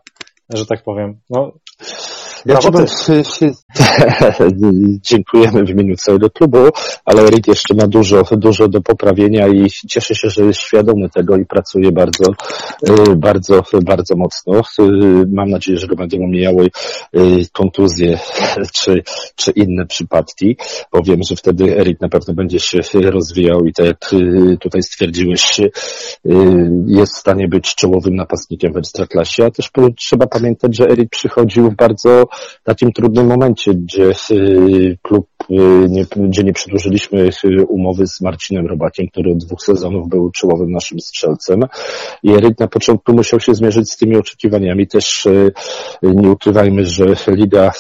że 0.55 0.67
tak 0.67 0.83
powiem. 0.83 1.21
No, 1.31 1.53
ja 2.47 2.59
dziękujemy 5.01 5.65
w 5.65 5.71
imieniu 5.71 5.97
całego 5.97 6.31
klubu, 6.31 6.59
ale 7.05 7.23
Erik 7.23 7.49
jeszcze 7.49 7.75
ma 7.75 7.87
dużo, 7.87 8.23
dużo 8.33 8.69
do 8.69 8.81
poprawienia 8.81 9.49
i 9.49 9.71
cieszę 9.89 10.15
się, 10.15 10.31
że 10.31 10.45
jest 10.45 10.61
świadomy 10.61 11.09
tego 11.11 11.37
i 11.37 11.47
pracuje 11.47 11.93
bardzo, 11.93 12.25
y, 12.89 13.17
bardzo, 13.17 13.63
bardzo 13.85 14.17
mocno. 14.17 14.61
Y, 14.81 14.83
mam 15.33 15.51
nadzieję, 15.51 15.79
że 15.79 15.87
go 15.87 15.97
będą 15.97 16.17
omijały 16.25 16.71
y, 17.17 17.21
kontuzje 17.53 18.19
czy, 18.77 19.03
czy 19.37 19.51
inne 19.51 19.87
przypadki, 19.87 20.57
bo 20.93 21.03
wiem, 21.03 21.21
że 21.29 21.37
wtedy 21.37 21.79
Erik 21.79 22.01
na 22.01 22.09
pewno 22.09 22.35
będzie 22.35 22.61
się 22.61 22.81
rozwijał 22.93 23.65
i 23.65 23.73
tak 23.73 23.87
jak 23.87 24.11
tutaj 24.61 24.83
stwierdziłeś, 24.83 25.61
jest 26.87 27.15
w 27.15 27.19
stanie 27.19 27.49
być 27.49 27.75
czołowym 27.75 28.17
napastnikiem 28.17 28.73
w 28.73 28.77
Ekstraklasie, 28.77 29.45
a 29.45 29.51
też 29.51 29.71
trzeba 29.97 30.27
pamiętać, 30.27 30.77
że 30.77 30.85
Erik 30.85 31.11
przychodził 31.11 31.71
w 31.71 31.77
bardzo 31.77 32.27
takim 32.65 32.93
trudnym 32.93 33.27
momencie, 33.27 33.75
gdzie 33.75 34.13
y, 34.31 34.99
klub, 35.03 35.29
nie, 35.89 36.05
gdzie 36.17 36.45
nie 36.45 36.53
przedłużyliśmy 36.53 37.31
y, 37.45 37.65
umowy 37.69 38.07
z 38.07 38.21
Marcinem 38.21 38.67
Robakiem, 38.67 39.07
który 39.09 39.33
od 39.33 39.39
dwóch 39.39 39.63
sezonów 39.63 40.09
był 40.09 40.31
czołowym 40.31 40.71
naszym 40.71 41.01
strzelcem. 41.01 41.65
I 42.23 42.31
Eryk 42.31 42.59
na 42.59 42.69
początku 42.69 43.13
musiał 43.13 43.41
się 43.41 43.55
zmierzyć 43.55 43.93
z 43.93 43.97
tymi 43.97 44.17
oczekiwaniami. 44.17 44.87
Też 44.87 45.29
nie 46.03 46.31
ukrywajmy, 46.31 46.87
że 46.87 47.05
Liga 47.29 47.71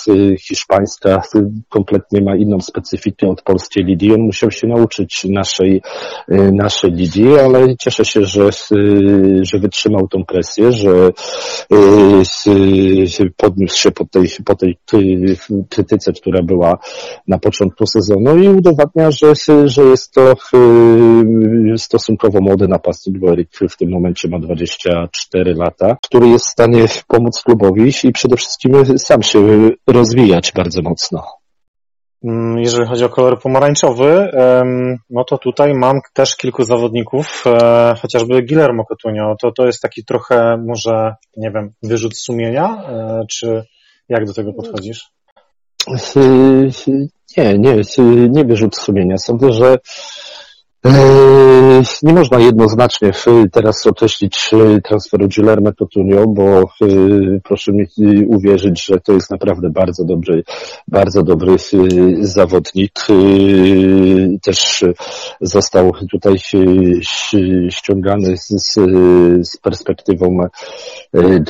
Hiszpańska 0.41 1.23
kompletnie 1.69 2.21
ma 2.21 2.37
inną 2.37 2.61
specyfikę 2.61 3.29
od 3.29 3.43
polskiej 3.43 3.85
ligi. 3.85 4.15
On 4.15 4.21
musiał 4.21 4.51
się 4.51 4.67
nauczyć 4.67 5.25
naszej, 5.25 5.83
naszej 6.53 6.93
ligi, 6.93 7.39
ale 7.39 7.77
cieszę 7.77 8.05
się, 8.05 8.25
że, 8.25 8.51
że 9.43 9.59
wytrzymał 9.59 10.09
tą 10.09 10.25
presję, 10.25 10.73
że 10.73 11.13
podniósł 13.37 13.77
się 13.77 13.91
po 13.91 14.05
tej, 14.05 14.29
po 14.45 14.55
tej 14.55 14.79
krytyce, 15.69 16.13
która 16.13 16.43
była 16.43 16.79
na 17.29 17.39
początku 17.39 17.56
sezonu 17.87 18.39
i 18.39 18.49
udowadnia, 18.49 19.11
że, 19.11 19.33
że 19.65 19.83
jest 19.83 20.13
to 20.13 20.33
y, 20.33 21.79
stosunkowo 21.79 22.41
młody 22.41 22.69
napastnik, 22.69 23.19
bo 23.19 23.33
Erik 23.33 23.51
w 23.71 23.77
tym 23.77 23.91
momencie 23.91 24.29
ma 24.29 24.39
24 24.39 25.55
lata, 25.55 25.97
który 26.03 26.29
jest 26.29 26.47
w 26.47 26.51
stanie 26.51 26.85
pomóc 27.09 27.43
klubowi 27.43 27.93
i 28.05 28.13
przede 28.13 28.37
wszystkim 28.37 28.99
sam 28.99 29.23
się 29.23 29.71
rozwijać 29.87 30.53
bardzo 30.53 30.83
mocno. 30.83 31.23
Mm, 32.25 32.59
jeżeli 32.59 32.87
chodzi 32.87 33.05
o 33.05 33.09
kolor 33.09 33.41
pomarańczowy, 33.41 34.31
no 35.11 35.25
to 35.25 35.39
tutaj 35.39 35.75
mam 35.75 36.01
też 36.13 36.37
kilku 36.37 36.65
zawodników, 36.65 37.45
e, 37.47 37.95
chociażby 38.03 38.43
Guillermo 38.43 38.85
Cotunio. 38.85 39.37
To, 39.43 39.53
to 39.53 39.67
jest 39.67 39.83
taki 39.83 40.05
trochę, 40.05 40.57
może, 40.67 41.15
nie 41.37 41.51
wiem, 41.51 41.73
wyrzut 41.83 42.19
sumienia, 42.19 42.83
e, 42.89 43.25
czy 43.31 43.65
jak 44.09 44.27
do 44.27 44.33
tego 44.33 44.53
podchodzisz? 44.53 45.16
Nie, 47.37 47.59
nie, 47.59 47.83
nie 48.29 48.45
wyrzut 48.45 48.77
sumienia. 48.77 49.19
Sądzę, 49.19 49.53
że 49.53 49.79
nie 52.03 52.13
można 52.13 52.39
jednoznacznie 52.39 53.13
teraz 53.53 53.87
określić 53.87 54.51
transferu 54.85 55.29
Guillermo 55.37 55.73
Cotunio, 55.73 56.27
bo 56.27 56.71
proszę 57.45 57.73
mi 57.73 57.87
uwierzyć, 58.27 58.85
że 58.85 59.01
to 59.01 59.13
jest 59.13 59.31
naprawdę 59.31 59.71
bardzo 59.71 60.05
dobry, 60.05 60.43
bardzo 60.89 61.23
dobry 61.23 61.57
zawodnik. 62.21 62.93
Też 64.43 64.85
został 65.41 65.93
tutaj 66.11 66.37
ściągany 67.71 68.37
z, 68.37 68.75
z 69.43 69.57
perspektywą 69.57 70.39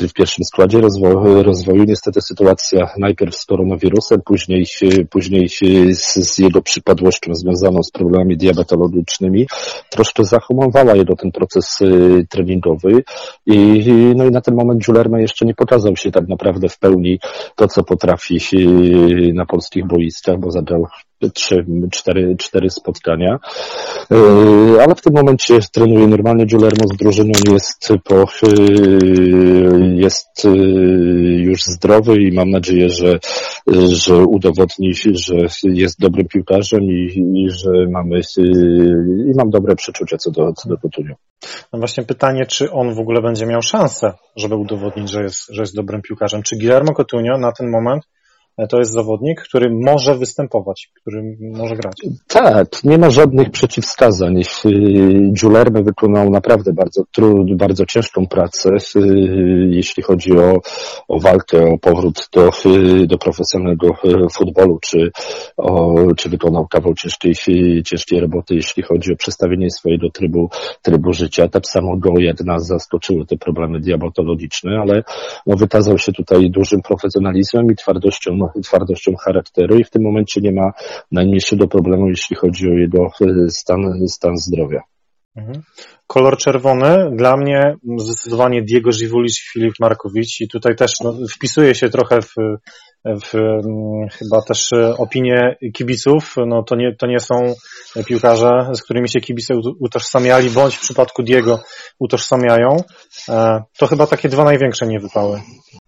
w 0.08 0.12
pierwszym 0.12 0.44
składzie 0.44 0.80
rozwoju, 0.80 1.42
rozwoju. 1.42 1.84
Niestety 1.84 2.20
sytuacja 2.20 2.90
najpierw 2.98 3.36
z 3.36 3.44
koronawirusem, 3.44 4.20
później, 4.24 4.66
później 5.10 5.48
z, 5.94 6.14
z 6.14 6.38
jego 6.38 6.62
przypadłością 6.62 7.34
związaną 7.34 7.82
z 7.82 7.90
problemami 7.90 8.36
diabetologicznymi 8.36 9.46
troszkę 9.90 10.24
zahamowała 10.36 10.96
jego 10.96 11.16
ten 11.16 11.32
proces 11.32 11.80
y, 11.80 12.26
treningowy. 12.30 13.04
I 13.46 13.84
no 14.16 14.24
i 14.24 14.30
na 14.30 14.40
ten 14.40 14.54
moment 14.54 14.88
Julerme 14.88 15.20
jeszcze 15.22 15.46
nie 15.46 15.54
pokazał 15.54 15.96
się 15.96 16.10
tak 16.10 16.28
naprawdę 16.28 16.68
w 16.68 16.78
pełni 16.78 17.18
to, 17.56 17.68
co 17.68 17.84
potrafi 17.84 18.36
y, 18.54 19.32
na 19.34 19.46
polskich 19.46 19.86
boiskach, 19.86 20.38
bo 20.38 20.50
zabrał 20.50 20.86
trzy, 21.34 21.66
cztery, 21.90 22.36
cztery 22.38 22.70
spotkania, 22.70 23.38
e, 24.10 24.16
ale 24.82 24.94
w 24.94 25.00
tym 25.00 25.12
momencie 25.14 25.58
trenuje 25.72 26.06
normalnie 26.06 26.46
Giulermo 26.46 26.86
z 26.94 26.96
drużyną, 26.96 27.32
jest 27.52 27.88
po, 28.04 28.22
e, 28.22 28.26
jest 29.94 30.44
e, 30.44 30.48
już 31.42 31.62
zdrowy 31.62 32.22
i 32.22 32.32
mam 32.32 32.50
nadzieję, 32.50 32.88
że, 32.88 33.18
że 33.88 34.16
udowodni, 34.16 34.94
że 34.94 35.36
jest 35.62 36.00
dobrym 36.00 36.28
piłkarzem 36.28 36.82
i, 36.82 37.22
i 37.34 37.50
że 37.50 37.70
mamy 37.90 38.20
i 39.26 39.32
mam 39.36 39.50
dobre 39.50 39.76
przeczucie 39.76 40.18
co 40.18 40.30
do, 40.30 40.52
co 40.52 40.68
do 40.68 40.76
Coutinho. 40.76 41.14
No 41.72 41.78
właśnie 41.78 42.04
pytanie, 42.04 42.46
czy 42.46 42.72
on 42.72 42.94
w 42.94 42.98
ogóle 42.98 43.22
będzie 43.22 43.46
miał 43.46 43.62
szansę, 43.62 44.12
żeby 44.36 44.56
udowodnić, 44.56 45.10
że 45.10 45.22
jest, 45.22 45.38
że 45.48 45.62
jest 45.62 45.76
dobrym 45.76 46.02
piłkarzem. 46.02 46.42
Czy 46.42 46.56
Guillermo 46.56 46.92
Coutinho 46.94 47.38
na 47.38 47.52
ten 47.52 47.70
moment 47.70 48.02
to 48.68 48.78
jest 48.78 48.92
zawodnik, 48.92 49.40
który 49.40 49.70
może 49.70 50.14
występować, 50.14 50.90
który 51.00 51.36
może 51.40 51.76
grać. 51.76 51.94
Tak, 52.28 52.84
nie 52.84 52.98
ma 52.98 53.10
żadnych 53.10 53.50
przeciwwskazań. 53.50 54.42
Giulerme 55.32 55.82
wykonał 55.82 56.30
naprawdę 56.30 56.72
bardzo 56.72 57.02
trud, 57.12 57.56
bardzo 57.56 57.86
ciężką 57.86 58.26
pracę, 58.26 58.70
jeśli 59.70 60.02
chodzi 60.02 60.32
o, 60.38 60.60
o 61.08 61.20
walkę, 61.20 61.64
o 61.64 61.78
powrót 61.78 62.28
do, 62.32 62.50
do 63.06 63.18
profesjonalnego 63.18 63.88
futbolu, 64.32 64.78
czy, 64.82 65.10
o, 65.56 65.94
czy 66.16 66.28
wykonał 66.28 66.66
kawał 66.66 66.94
ciężkiej, 66.94 67.34
ciężkiej 67.82 68.20
roboty, 68.20 68.54
jeśli 68.54 68.82
chodzi 68.82 69.12
o 69.12 69.16
przestawienie 69.16 69.70
swojego 69.70 70.10
trybu, 70.10 70.50
trybu 70.82 71.12
życia. 71.12 71.48
Tak 71.48 71.66
samo 71.66 71.96
go 71.96 72.12
jak 72.18 72.40
nas 72.40 72.66
zaskoczyły 72.66 73.26
te 73.26 73.36
problemy 73.36 73.80
diabetologiczne, 73.80 74.78
ale 74.80 75.02
no, 75.46 75.56
wykazał 75.56 75.98
się 75.98 76.12
tutaj 76.12 76.50
dużym 76.50 76.82
profesjonalizmem 76.82 77.66
i 77.72 77.76
twardością 77.76 78.45
twardością 78.62 79.16
charakteru 79.16 79.78
i 79.78 79.84
w 79.84 79.90
tym 79.90 80.02
momencie 80.02 80.40
nie 80.40 80.52
ma 80.52 80.72
najmniejszego 81.12 81.68
problemu, 81.68 82.08
jeśli 82.08 82.36
chodzi 82.36 82.68
o 82.68 82.72
jego 82.72 83.06
e, 83.06 83.50
stan, 83.50 84.08
stan 84.08 84.36
zdrowia. 84.36 84.82
Mhm. 85.36 85.62
Kolor 86.06 86.36
czerwony 86.36 87.10
dla 87.16 87.36
mnie 87.36 87.76
zdecydowanie 87.98 88.62
Diego 88.62 88.92
Żywulicz 88.92 89.40
i 89.40 89.52
Filip 89.52 89.74
Markowicz 89.80 90.40
i 90.40 90.48
tutaj 90.48 90.76
też 90.76 90.92
no, 91.04 91.14
wpisuje 91.34 91.74
się 91.74 91.88
trochę 91.88 92.20
w, 92.22 92.34
w 93.04 93.34
mm, 93.34 94.08
chyba 94.08 94.42
też 94.42 94.70
opinie 94.98 95.56
kibiców. 95.74 96.34
No, 96.46 96.62
to, 96.62 96.76
nie, 96.76 96.96
to 96.98 97.06
nie 97.06 97.20
są 97.20 97.34
piłkarze, 98.06 98.70
z 98.72 98.82
którymi 98.82 99.08
się 99.08 99.20
kibice 99.20 99.54
utożsamiali, 99.80 100.50
bądź 100.50 100.76
w 100.76 100.80
przypadku 100.80 101.22
Diego 101.22 101.60
utożsamiają. 101.98 102.76
E, 103.28 103.62
to 103.78 103.86
chyba 103.86 104.06
takie 104.06 104.28
dwa 104.28 104.44
największe 104.44 104.86
niewypały 104.86 105.40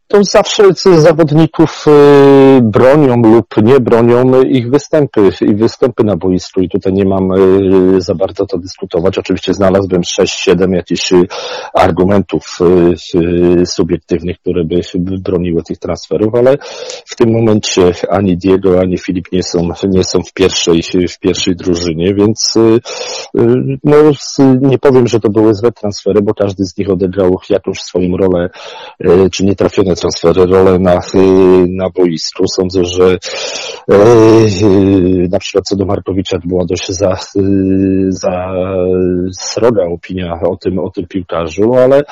to 0.08 0.24
zawsze 0.24 0.64
zawodników 0.74 1.84
y, 1.86 2.60
bronią 2.62 3.22
lub 3.22 3.46
nie 3.62 3.80
bronią 3.80 4.42
ich 4.42 4.70
występy 4.70 5.30
i 5.40 5.54
występy 5.54 6.04
na 6.04 6.16
boisku 6.16 6.60
i 6.60 6.68
tutaj 6.68 6.92
nie 6.92 7.04
mam 7.04 7.32
y, 7.32 8.00
za 8.00 8.14
bardzo 8.14 8.46
to 8.46 8.58
dyskutować. 8.58 9.18
Oczywiście 9.18 9.54
znalazłbym 9.54 10.00
6-7 10.00 10.74
jakichś 10.74 11.12
y, 11.12 11.26
argumentów 11.74 12.58
subiektywnych, 13.64 14.38
które 14.38 14.64
by 14.64 14.80
broniły 15.18 15.62
tych 15.62 15.78
transferów, 15.78 16.34
ale 16.34 16.56
w 17.06 17.16
tym 17.16 17.32
momencie 17.32 17.92
ani 18.10 18.36
Diego, 18.36 18.80
ani 18.80 18.98
Filip 18.98 19.32
nie 19.32 19.42
są, 19.42 19.68
nie 19.88 20.04
są 20.04 20.22
w 20.22 20.32
pierwszej, 20.32 20.82
w 21.08 21.18
pierwszej 21.18 21.56
drużynie, 21.56 22.14
więc 22.14 22.54
no, 23.84 23.96
nie 24.60 24.78
powiem, 24.78 25.06
że 25.06 25.20
to 25.20 25.28
były 25.30 25.54
złe 25.54 25.72
transfery, 25.72 26.22
bo 26.22 26.34
każdy 26.34 26.64
z 26.64 26.78
nich 26.78 26.90
odegrał 26.90 27.40
jakąś 27.50 27.78
swoją 27.78 28.16
rolę, 28.16 28.50
czy 29.30 29.44
nie 29.44 29.54
trafione 29.54 29.96
transfery, 30.00 30.46
rolę 30.46 30.78
na, 30.78 31.00
na 31.68 31.90
boisku. 31.90 32.44
Sądzę, 32.48 32.84
że 32.84 33.18
e, 33.90 33.98
na 35.30 35.38
przykład 35.38 35.64
co 35.64 35.76
do 35.76 35.84
Markowicza 35.84 36.38
była 36.44 36.64
dość 36.64 36.88
za, 36.88 37.18
za 38.08 38.52
sroga 39.38 39.84
opinia 39.84 40.40
o 40.42 40.56
tym, 40.56 40.78
o 40.78 40.90
tym 40.90 41.06
piłkarzu, 41.06 41.74
ale 41.74 41.98
e, 41.98 42.04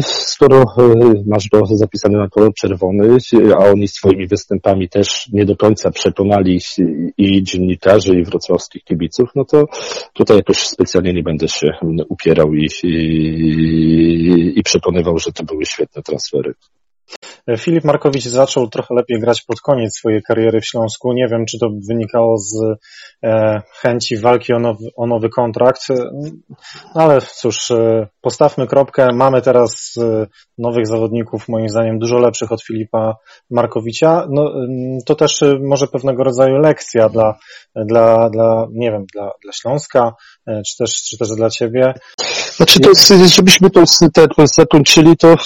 skoro 0.00 0.62
e, 0.78 0.94
masz 1.26 1.48
go 1.48 1.66
zapisany 1.66 2.18
na 2.18 2.28
kolor 2.28 2.54
czerwony, 2.54 3.16
a 3.54 3.58
oni 3.58 3.88
swoimi 3.88 4.26
występami 4.26 4.88
też 4.88 5.28
nie 5.32 5.44
do 5.44 5.56
końca 5.56 5.90
przekonali 5.90 6.60
i 7.18 7.42
dziennikarzy, 7.42 8.14
i 8.14 8.24
wrocławskich 8.24 8.84
kibiców, 8.84 9.28
no 9.34 9.44
to 9.44 9.64
tutaj 10.12 10.36
jakoś 10.36 10.58
specjalnie 10.58 11.12
nie 11.12 11.22
będę 11.22 11.48
się 11.48 11.70
upierał 12.08 12.54
i, 12.54 12.68
i, 12.82 14.58
i 14.58 14.62
przekonywał, 14.62 15.18
że 15.18 15.32
to 15.32 15.44
były 15.44 15.66
świetne 15.66 16.02
transfery. 16.02 16.54
Filip 17.58 17.84
Markowicz 17.84 18.24
zaczął 18.24 18.68
trochę 18.68 18.94
lepiej 18.94 19.20
grać 19.20 19.42
pod 19.42 19.60
koniec 19.60 19.96
swojej 19.96 20.22
kariery 20.22 20.60
w 20.60 20.66
Śląsku. 20.66 21.12
Nie 21.12 21.28
wiem, 21.28 21.46
czy 21.46 21.58
to 21.58 21.68
wynikało 21.88 22.38
z 22.38 22.56
e, 23.24 23.62
chęci 23.80 24.16
walki 24.16 24.52
o 24.52 24.58
nowy, 24.58 24.84
o 24.96 25.06
nowy 25.06 25.28
kontrakt, 25.28 25.80
no 26.94 27.02
ale 27.02 27.20
cóż, 27.20 27.70
e, 27.70 28.08
postawmy 28.20 28.66
kropkę. 28.66 29.08
Mamy 29.14 29.42
teraz 29.42 29.94
e, 29.98 30.26
nowych 30.58 30.86
zawodników, 30.86 31.48
moim 31.48 31.68
zdaniem 31.68 31.98
dużo 31.98 32.18
lepszych 32.18 32.52
od 32.52 32.62
Filipa 32.62 33.16
Markowicza. 33.50 34.26
No, 34.30 34.52
to 35.06 35.14
też 35.14 35.44
może 35.60 35.86
pewnego 35.86 36.24
rodzaju 36.24 36.56
lekcja 36.56 37.08
dla, 37.08 37.34
dla, 37.76 38.30
dla 38.30 38.66
nie 38.72 38.90
wiem, 38.90 39.04
dla, 39.14 39.30
dla 39.42 39.52
Śląska, 39.52 40.12
czy 40.46 40.76
też, 40.78 41.02
czy 41.02 41.18
też 41.18 41.28
dla 41.28 41.50
Ciebie. 41.50 41.94
Znaczy, 42.56 42.80
to, 42.80 42.90
żebyśmy 43.26 43.70
to 43.70 43.84
zakończyli, 44.56 45.16
to 45.16 45.36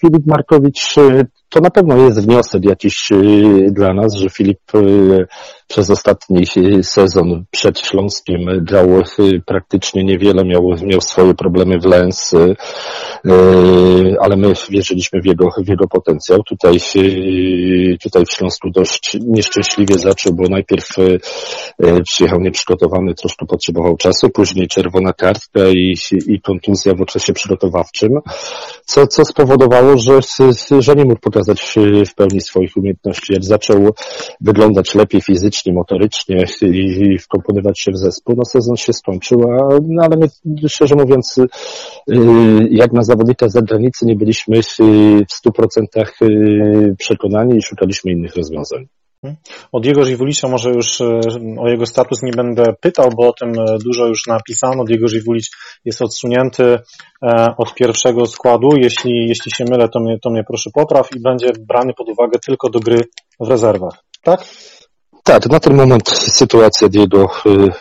Filip 0.00 0.26
Markowicz 0.26 0.94
to 1.54 1.60
na 1.60 1.70
pewno 1.70 1.96
jest 1.96 2.20
wniosek 2.20 2.64
jakiś 2.64 3.10
y, 3.12 3.66
dla 3.70 3.94
nas, 3.94 4.14
że 4.14 4.30
Filip 4.30 4.74
y, 4.74 5.26
przez 5.68 5.90
ostatni 5.90 6.44
sezon 6.82 7.44
przed 7.50 7.78
Śląskiem 7.78 8.40
grał 8.60 8.88
praktycznie 9.46 10.04
niewiele, 10.04 10.44
miał, 10.44 10.62
miał 10.82 11.00
swoje 11.00 11.34
problemy 11.34 11.78
w 11.78 11.84
Lens, 11.84 12.34
ale 14.20 14.36
my 14.36 14.52
wierzyliśmy 14.70 15.20
w 15.22 15.26
jego, 15.26 15.48
w 15.64 15.68
jego 15.68 15.88
potencjał. 15.88 16.42
Tutaj, 16.42 16.78
tutaj 18.02 18.24
w 18.26 18.32
Śląsku 18.32 18.70
dość 18.70 19.16
nieszczęśliwie 19.20 19.98
zaczął, 19.98 20.32
bo 20.32 20.48
najpierw 20.48 20.88
przyjechał 22.04 22.40
nieprzygotowany, 22.40 23.14
troszkę 23.14 23.46
potrzebował 23.46 23.96
czasu, 23.96 24.30
później 24.30 24.68
czerwona 24.68 25.12
kartka 25.12 25.60
i, 25.68 25.96
i 26.26 26.40
kontuzja 26.40 26.94
w 26.94 27.02
okresie 27.02 27.32
przygotowawczym, 27.32 28.10
co, 28.84 29.06
co 29.06 29.24
spowodowało, 29.24 29.98
że, 29.98 30.20
że 30.80 30.94
nie 30.94 31.04
mógł 31.04 31.20
pokazać 31.20 31.43
w 32.06 32.14
pełni 32.14 32.40
swoich 32.40 32.76
umiejętności. 32.76 33.32
Jak 33.32 33.44
zaczął 33.44 33.94
wyglądać 34.40 34.94
lepiej 34.94 35.20
fizycznie, 35.20 35.72
motorycznie 35.72 36.44
i 36.62 37.18
wkomponować 37.18 37.80
się 37.80 37.92
w 37.92 37.98
zespół, 37.98 38.34
no 38.36 38.44
sezon 38.44 38.76
się 38.76 38.92
skończył, 38.92 39.42
a, 39.42 39.78
no 39.88 40.02
ale 40.04 40.16
my, 40.16 40.28
szczerze 40.68 40.94
mówiąc, 40.94 41.38
y, 41.38 41.48
jak 42.70 42.92
na 42.92 43.02
zawodnika 43.02 43.48
z 43.48 43.52
zagranicy 43.52 44.06
nie 44.06 44.16
byliśmy 44.16 44.62
w 45.28 45.32
stu 45.32 45.52
procentach 45.52 46.22
y, 46.22 46.94
przekonani 46.98 47.56
i 47.56 47.62
szukaliśmy 47.62 48.12
innych 48.12 48.36
rozwiązań. 48.36 48.86
Od 49.72 49.86
jego 49.86 50.04
Żywulicza 50.04 50.48
może 50.48 50.70
już 50.70 51.00
y, 51.00 51.04
o 51.58 51.68
jego 51.68 51.86
status 51.86 52.22
nie 52.22 52.32
będę 52.32 52.64
pytał, 52.80 53.08
bo 53.16 53.28
o 53.28 53.32
tym 53.32 53.52
dużo 53.84 54.06
już 54.06 54.26
napisano. 54.26 54.84
Diego 54.84 55.08
Żywulicz 55.08 55.50
jest 55.84 56.02
odsunięty 56.02 56.78
e, 57.22 57.54
od 57.58 57.74
pierwszego 57.74 58.26
składu. 58.26 58.68
Jeśli, 58.76 59.28
jeśli 59.28 59.52
się 59.52 59.64
mylę, 59.70 59.88
to 59.88 60.00
mnie, 60.00 60.18
to 60.22 60.30
mnie 60.30 60.44
proszę 60.48 60.70
popraw 60.74 61.08
i 61.16 61.20
będzie 61.20 61.52
brany 61.68 61.92
pod 61.94 62.08
uwagę 62.08 62.38
tylko 62.38 62.70
do 62.70 62.80
gry 62.80 63.00
w 63.40 63.48
rezerwach. 63.48 64.04
Tak? 64.22 64.44
Tak, 65.24 65.46
na 65.46 65.60
ten 65.60 65.74
moment 65.74 66.08
sytuacja 66.10 66.88
Diego 66.88 67.28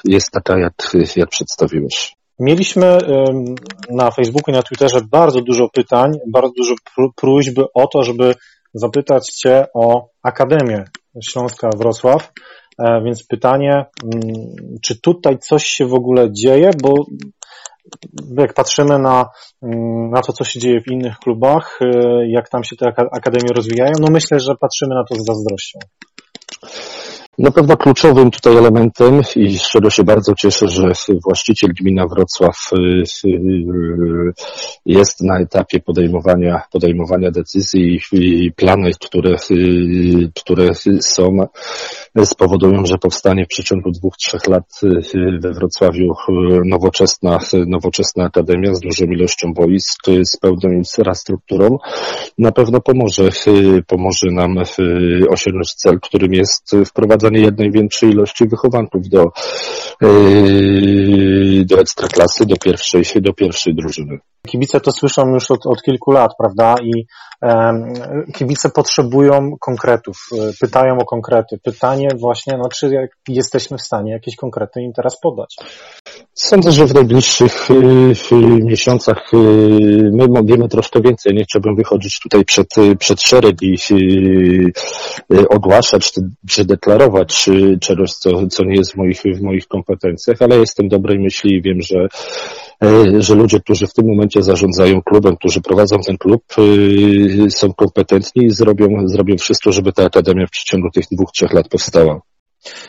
jest 0.04 0.32
taka, 0.32 0.60
jak, 0.60 0.74
jak 1.16 1.30
przedstawiłeś. 1.30 2.16
Mieliśmy 2.40 2.98
na 3.90 4.12
Facebooku 4.12 4.52
i 4.52 4.56
na 4.56 4.64
Twitterze 4.64 5.02
bardzo 5.12 5.42
dużo 5.42 5.70
pytań, 5.70 6.12
bardzo 6.28 6.54
dużo 6.58 6.76
próśby 7.16 7.64
o 7.74 7.88
to, 7.88 8.04
żeby 8.04 8.36
zapytać 8.74 9.30
Cię 9.30 9.66
o 9.74 10.08
Akademię 10.24 10.86
Śląska 11.22 11.70
Wrocław. 11.78 12.32
E, 12.80 13.02
więc 13.06 13.28
pytanie, 13.28 13.86
czy 14.82 15.02
tutaj 15.02 15.38
coś 15.40 15.66
się 15.66 15.86
w 15.86 15.94
ogóle 15.94 16.32
dzieje, 16.32 16.70
bo 16.84 16.94
jak 18.38 18.54
patrzymy 18.54 19.00
na, 19.00 19.26
na 20.12 20.22
to, 20.22 20.34
co 20.34 20.44
się 20.44 20.60
dzieje 20.60 20.82
w 20.82 20.92
innych 20.92 21.18
klubach, 21.18 21.80
e, 21.82 21.88
jak 22.30 22.50
tam 22.50 22.64
się 22.64 22.76
te 22.76 22.86
akademie 23.12 23.54
rozwijają, 23.56 23.94
no 24.00 24.08
myślę, 24.12 24.40
że 24.40 24.56
patrzymy 24.56 24.96
na 24.96 25.04
to 25.10 25.16
z 25.16 25.26
zazdrością. 25.26 25.80
Na 27.38 27.52
pewno 27.52 27.78
kluczowym 27.78 28.32
tutaj 28.32 28.58
elementem 28.58 29.22
i 29.36 29.58
z 29.58 29.62
czego 29.62 29.90
się 29.90 30.04
bardzo 30.04 30.34
cieszę, 30.36 30.68
że 30.68 30.92
właściciel 31.24 31.70
gmina 31.80 32.08
Wrocław 32.08 32.58
y, 32.74 33.28
y, 33.28 34.34
jest 34.86 35.22
na 35.22 35.40
etapie 35.40 35.80
podejmowania, 35.80 36.62
podejmowania 36.72 37.32
decyzji 37.32 38.00
i 38.12 38.52
plany, 38.52 38.92
które, 39.02 39.36
y, 39.52 40.32
które 40.40 40.70
są, 41.02 41.38
spowodują, 42.24 42.86
że 42.86 42.98
powstanie 42.98 43.46
w 43.46 43.48
przeciągu 43.48 43.92
dwóch, 43.92 44.18
trzech 44.18 44.48
lat 44.48 44.80
we 45.40 45.54
Wrocławiu 45.54 46.14
nowoczesna, 46.66 47.40
nowoczesna 47.68 48.24
akademia 48.24 48.74
z 48.74 48.80
dużą 48.80 49.06
ilością 49.06 49.54
boisk, 49.54 50.02
z 50.32 50.38
pełną 50.38 50.72
infrastrukturą. 50.72 51.78
Na 52.38 52.52
pewno 52.52 52.82
pomoże, 52.82 53.30
pomoże 53.88 54.28
nam 54.32 54.56
osiągnąć 55.30 55.74
cel, 55.74 56.00
którym 56.00 56.34
jest 56.34 56.76
wprowadzenie 56.86 57.23
wprowadzanie 57.24 57.46
jak 57.46 57.58
największej 57.58 58.10
ilości 58.10 58.48
wychowanków 58.48 59.10
do, 59.10 59.32
yy, 60.02 61.66
do 61.66 61.80
ekstraklasy, 61.80 62.46
do 62.46 62.56
pierwszej, 62.56 63.04
do 63.16 63.34
pierwszej 63.34 63.76
drużyny. 63.76 64.20
Kibice 64.48 64.80
to 64.80 64.92
słyszą 64.92 65.34
już 65.34 65.52
od, 65.52 65.66
od 65.66 65.82
kilku 65.82 66.12
lat, 66.12 66.32
prawda? 66.38 66.76
I 66.84 67.06
um, 67.42 67.94
kibice 68.34 68.70
potrzebują 68.70 69.52
konkretów, 69.60 70.18
pytają 70.62 70.98
o 70.98 71.06
konkrety. 71.06 71.58
Pytanie 71.64 72.08
właśnie, 72.20 72.58
no, 72.58 72.70
czy 72.70 73.10
jesteśmy 73.28 73.78
w 73.78 73.82
stanie 73.82 74.12
jakieś 74.12 74.36
konkrety 74.36 74.82
im 74.82 74.94
teraz 74.94 75.20
podać? 75.20 75.56
Sądzę, 76.34 76.72
że 76.72 76.86
w 76.86 76.94
najbliższych 76.94 77.72
y, 77.72 77.76
miesiącach 78.64 79.34
y, 79.34 79.38
my 80.14 80.28
wiemy 80.44 80.70
troszkę 80.70 81.02
więcej. 81.02 81.34
Nie 81.36 81.44
chciałbym 81.44 81.76
wychodzić 81.76 82.20
tutaj 82.20 82.46
przed, 82.46 82.68
przed 83.00 83.22
szereg 83.22 83.62
i 83.62 83.78
y, 85.32 85.50
ogłaszać 85.50 86.14
czy 86.50 86.66
deklarować 86.66 87.13
czegoś, 87.82 88.12
co, 88.12 88.48
co 88.48 88.64
nie 88.64 88.76
jest 88.76 88.94
w 88.94 88.98
moich, 88.98 89.22
w 89.22 89.42
moich 89.42 89.68
kompetencjach, 89.68 90.38
ale 90.42 90.58
jestem 90.58 90.88
dobrej 90.88 91.20
myśli 91.20 91.56
i 91.56 91.62
wiem, 91.62 91.82
że, 91.82 92.08
że 93.20 93.36
ludzie, 93.36 93.60
którzy 93.60 93.88
w 93.88 93.94
tym 93.94 94.08
momencie 94.08 94.44
zarządzają 94.44 95.02
klubem, 95.02 95.36
którzy 95.36 95.62
prowadzą 95.62 95.98
ten 96.06 96.18
klub, 96.18 96.44
są 97.50 97.74
kompetentni 97.74 98.46
i 98.46 98.50
zrobią, 98.50 98.88
zrobią 99.08 99.38
wszystko, 99.38 99.72
żeby 99.72 99.94
ta 99.94 100.06
akademia 100.06 100.48
w 100.48 100.52
przeciągu 100.52 100.90
tych 100.90 101.06
dwóch, 101.12 101.32
trzech 101.32 101.54
lat 101.54 101.68
powstała. 101.70 102.22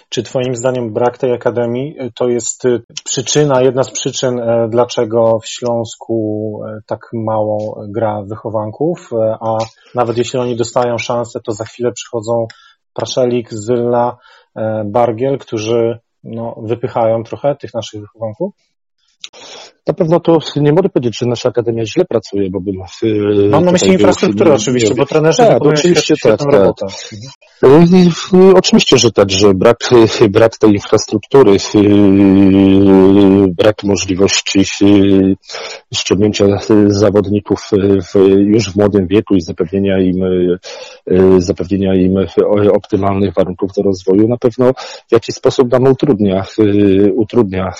Czy 0.08 0.22
Twoim 0.22 0.56
zdaniem 0.56 0.92
brak 0.92 1.18
tej 1.18 1.32
akademii 1.32 1.96
y, 2.00 2.12
to 2.14 2.28
jest 2.28 2.62
przyczyna, 3.04 3.62
jedna 3.62 3.82
z 3.82 3.90
przyczyn, 3.90 4.40
dlaczego 4.68 5.38
w 5.42 5.48
Śląsku 5.48 6.60
tak 6.86 7.00
mało 7.12 7.84
gra 7.88 8.22
wychowanków, 8.22 9.10
a 9.40 9.58
nawet 9.94 10.18
jeśli 10.18 10.38
oni 10.38 10.56
dostają 10.56 10.98
szansę, 10.98 11.40
to 11.40 11.52
za 11.52 11.64
chwilę 11.64 11.92
przychodzą 11.92 12.46
Praszelik, 12.94 13.48
Zylla, 13.52 14.16
Bargiel, 14.84 15.38
którzy 15.38 15.98
no, 16.24 16.56
wypychają 16.62 17.22
trochę 17.22 17.56
tych 17.56 17.74
naszych 17.74 18.00
wychowanków? 18.00 18.54
Na 19.86 19.94
pewno 19.94 20.20
to 20.20 20.38
nie 20.56 20.72
mogę 20.72 20.88
powiedzieć, 20.88 21.18
że 21.18 21.26
nasza 21.26 21.48
akademia 21.48 21.84
źle 21.86 22.04
pracuje, 22.04 22.50
bo 22.50 22.60
bym. 22.60 22.74
Mam 23.50 23.64
na 23.64 23.72
myśli 23.72 23.92
infrastrukturę 23.92 24.44
był, 24.44 24.54
oczywiście, 24.54 24.88
nie, 24.88 24.94
bo 24.94 25.06
trenerzy 25.06 25.38
tak, 25.38 25.62
oczywiście 25.62 26.14
tak, 26.22 26.38
tak. 26.38 26.52
Robotę. 26.52 26.86
Oczywiście, 28.54 28.98
że 28.98 29.12
tak, 29.12 29.30
że 29.30 29.54
brak, 29.54 29.76
brak 30.30 30.58
tej 30.58 30.72
infrastruktury, 30.72 31.56
brak 33.48 33.84
możliwości 33.84 34.64
ściągnięcia 35.94 36.44
zawodników 36.86 37.70
już 38.36 38.72
w 38.72 38.76
młodym 38.76 39.06
wieku 39.06 39.34
i 39.34 39.40
zapewnienia 39.40 39.98
im, 40.00 40.24
zapewnienia 41.38 41.94
im 41.94 42.14
optymalnych 42.72 43.34
warunków 43.34 43.70
do 43.76 43.82
rozwoju 43.82 44.28
na 44.28 44.36
pewno 44.36 44.72
w 45.08 45.12
jakiś 45.12 45.34
sposób 45.34 45.72
nam 45.72 45.82
utrudnia, 45.82 46.44
utrudnia 47.16 47.72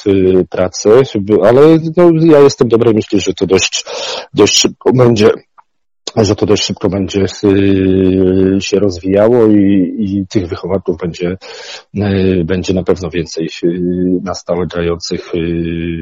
pracę, 0.51 0.91
ale 1.45 1.79
no, 1.97 2.11
ja 2.33 2.41
jestem 2.41 2.69
dobrej 2.69 2.95
myśli, 2.95 3.21
że 3.21 3.35
to 3.35 3.47
dość, 3.47 3.85
dość 4.35 4.59
szybko 4.59 4.93
będzie 4.93 5.31
że 6.17 6.37
to 6.37 6.47
dość 6.47 6.65
szybko 6.65 6.89
będzie 6.89 7.21
y, 7.45 8.57
się 8.61 8.79
rozwijało 8.79 9.47
i, 9.47 9.97
i 9.99 10.27
tych 10.27 10.49
wychowanków 10.49 10.97
będzie, 10.97 11.37
y, 11.95 12.45
będzie 12.45 12.75
na 12.75 12.83
pewno 12.83 13.11
więcej 13.11 13.49
y, 13.65 13.69
na 14.23 14.35
stałe 14.35 14.67
grających 14.67 15.33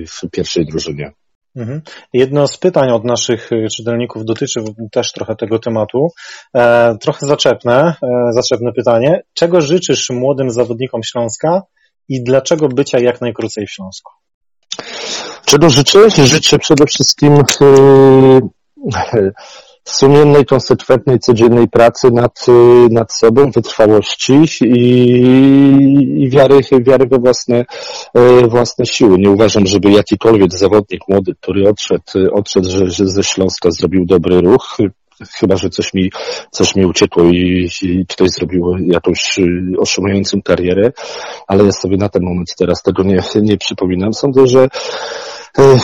w 0.09 0.31
pierwszej 0.31 0.66
drużynie. 0.66 1.12
Mhm. 1.57 1.83
Jedno 2.12 2.48
z 2.48 2.59
pytań 2.59 2.90
od 2.90 3.05
naszych 3.05 3.50
czytelników 3.76 4.24
dotyczy 4.24 4.61
też 4.92 5.12
trochę 5.12 5.37
tego 5.37 5.59
tematu. 5.59 6.09
E, 6.55 6.96
trochę 7.00 7.26
zaczepne, 7.26 7.94
e, 8.02 8.33
zaczepne 8.33 8.72
pytanie. 8.72 9.22
Czego 9.35 9.61
życzysz 9.61 10.11
młodym 10.11 10.50
zawodnikom 10.50 11.02
Śląska 11.02 11.62
i 12.09 12.24
dlaczego 12.24 12.68
bycia 12.68 12.98
jak 12.98 13.20
najkrócej 13.20 13.66
w 13.66 13.70
Śląsku? 13.70 14.12
Czego 15.44 15.70
życzę? 15.70 16.11
Życzę 16.11 16.59
przede 16.59 16.87
wszystkim 16.87 17.38
sumiennej, 19.85 20.44
konsekwentnej, 20.44 21.18
codziennej 21.18 21.68
pracy 21.68 22.11
nad, 22.11 22.46
nad 22.90 23.12
sobą, 23.12 23.50
wytrwałości 23.50 24.35
i, 24.62 26.22
i 26.22 26.31
wiary, 26.31 26.61
wiary 26.81 27.07
we 27.07 27.18
własne, 27.18 27.64
yy, 28.14 28.48
własne 28.48 28.87
siły. 28.87 29.18
Nie 29.18 29.31
uważam, 29.31 29.66
żeby 29.66 29.90
jakikolwiek 29.90 30.52
zawodnik 30.52 31.00
młody, 31.09 31.33
który 31.40 31.68
odszedł, 31.68 32.02
odszedł 32.33 32.70
że, 32.70 32.90
że 32.90 33.07
ze 33.07 33.22
Śląska 33.22 33.70
zrobił 33.70 34.07
dobry 34.07 34.40
ruch, 34.40 34.76
chyba, 35.38 35.57
że 35.57 35.70
coś 35.70 35.94
mi, 35.94 36.11
coś 36.50 36.74
mi 36.74 36.87
uciekło 36.87 37.24
i, 37.24 37.68
i 37.83 38.07
ktoś 38.09 38.31
zrobił 38.31 38.76
jakąś 38.81 39.38
oszumującą 39.78 40.42
karierę, 40.42 40.92
ale 41.46 41.64
ja 41.64 41.72
sobie 41.72 41.96
na 41.96 42.09
ten 42.09 42.22
moment 42.22 42.55
teraz 42.59 42.83
tego 42.83 43.02
nie, 43.02 43.22
nie 43.42 43.57
przypominam. 43.57 44.14
Sądzę, 44.14 44.46
że 44.46 44.68
E, 44.68 45.32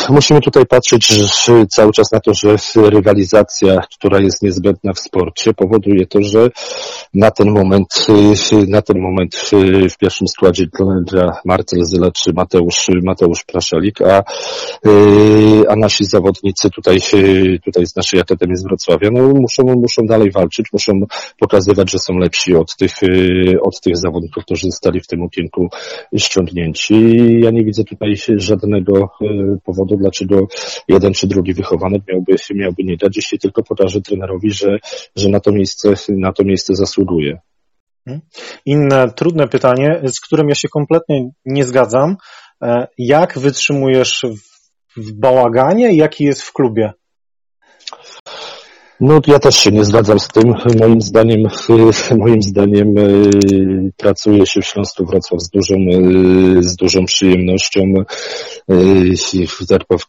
musimy 0.08 0.40
tutaj 0.40 0.66
patrzeć 0.66 1.12
cały 1.70 1.92
czas 1.92 2.12
na 2.12 2.20
to, 2.20 2.32
że 2.34 2.56
rywalizacja, 2.76 3.80
która 3.98 4.20
jest 4.20 4.42
niezbędna 4.42 4.92
w 4.92 4.98
sporcie, 4.98 5.54
powoduje 5.54 6.06
to, 6.06 6.22
że 6.22 6.50
na 7.14 7.30
ten 7.30 7.50
moment, 7.50 8.06
e, 8.52 8.56
na 8.68 8.82
ten 8.82 9.00
moment 9.00 9.36
w 9.90 9.98
pierwszym 9.98 10.28
składzie 10.28 10.64
gra 11.10 11.40
Marcel 11.44 11.84
Zyla 11.84 12.10
czy 12.10 12.32
Mateusz, 12.32 12.86
Mateusz 13.02 13.44
Praszalik, 13.44 14.02
a, 14.02 14.22
a 15.68 15.76
nasi 15.76 16.04
zawodnicy 16.04 16.70
tutaj, 16.70 16.98
tutaj 17.64 17.86
z 17.86 17.96
naszej 17.96 18.20
Akademii 18.20 18.56
z 18.56 18.62
Wrocławia, 18.62 19.10
no 19.12 19.28
muszą, 19.28 19.62
muszą 19.62 20.02
dalej 20.06 20.30
walczyć, 20.30 20.66
muszą 20.72 20.92
pokazywać, 21.38 21.90
że 21.90 21.98
są 21.98 22.18
lepsi 22.18 22.54
od 22.54 22.76
tych, 22.76 22.92
od 23.62 23.80
tych 23.80 23.96
zawodników, 23.96 24.44
którzy 24.44 24.66
zostali 24.66 25.00
w 25.00 25.06
tym 25.06 25.22
okienku 25.22 25.68
ściągnięci. 26.16 26.94
Ja 27.40 27.50
nie 27.50 27.64
widzę 27.64 27.84
tutaj 27.84 28.14
żadnego 28.36 29.10
powodu, 29.60 29.96
dlaczego 29.96 30.46
jeden 30.88 31.12
czy 31.12 31.26
drugi 31.26 31.54
wychowanek 31.54 32.02
miałby, 32.08 32.36
miałby 32.54 32.84
nie 32.84 32.96
dać, 32.96 33.16
jeśli 33.16 33.38
tylko 33.38 33.62
pokaże 33.62 34.00
trenerowi, 34.00 34.50
że, 34.50 34.78
że 35.16 35.28
na, 35.28 35.40
to 35.40 35.52
miejsce, 35.52 35.94
na 36.08 36.32
to 36.32 36.44
miejsce 36.44 36.74
zasługuje. 36.74 37.38
Mhm. 38.06 38.20
Inne 38.66 39.10
trudne 39.10 39.48
pytanie, 39.48 40.00
z 40.06 40.20
którym 40.20 40.48
ja 40.48 40.54
się 40.54 40.68
kompletnie 40.68 41.30
nie 41.44 41.64
zgadzam. 41.64 42.16
E, 42.62 42.86
jak 42.98 43.38
wytrzymujesz 43.38 44.26
w 44.96 45.12
bałaganie? 45.12 45.96
Jaki 45.96 46.24
jest 46.24 46.42
w 46.42 46.52
klubie? 46.52 46.92
No 49.00 49.20
ja 49.26 49.38
też 49.38 49.56
się 49.56 49.70
nie 49.70 49.84
zgadzam 49.84 50.18
z 50.18 50.28
tym. 50.28 50.54
Moim 50.80 51.00
zdaniem, 51.00 51.42
moim 52.18 52.42
zdaniem 52.42 52.98
e, 52.98 53.02
pracuje 53.96 54.46
się 54.46 54.60
w 54.60 54.66
Śląsku 54.66 55.06
Wrocław 55.06 55.40
z 55.42 55.50
dużą, 55.50 55.74
e, 55.74 56.62
z 56.62 56.76
dużą 56.76 57.04
przyjemnością. 57.04 57.80
E, 58.70 58.74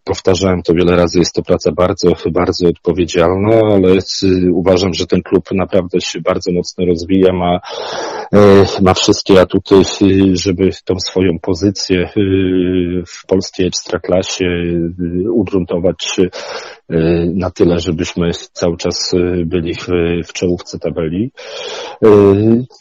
powtarzałem 0.04 0.62
to 0.62 0.74
wiele 0.74 0.96
razy, 0.96 1.20
jest 1.20 1.34
to 1.34 1.42
praca 1.44 1.72
bardzo, 1.72 2.14
bardzo 2.32 2.68
odpowiedzialna, 2.68 3.62
ale 3.74 3.98
uważam, 4.54 4.94
że 4.94 5.08
ten 5.08 5.22
klub 5.22 5.44
naprawdę 5.52 6.02
się 6.02 6.22
bardzo 6.22 6.52
mocno 6.52 6.86
rozwija, 6.86 7.34
ma, 7.34 7.60
ma 8.82 8.94
wszystkie 8.94 9.42
atuty, 9.42 9.76
żeby 10.34 10.70
tą 10.86 11.00
swoją 11.00 11.40
pozycję 11.42 12.10
w 13.08 13.26
polskiej 13.28 13.68
ekstraklasie 13.68 14.46
ugruntować 15.34 16.20
na 17.36 17.50
tyle, 17.50 17.80
żebyśmy 17.80 18.32
cały 18.54 18.78
czas 18.80 19.12
byli 19.46 19.76
w, 19.76 19.88
w 20.28 20.34
czołówce 20.34 20.80
tabeli. 20.80 21.32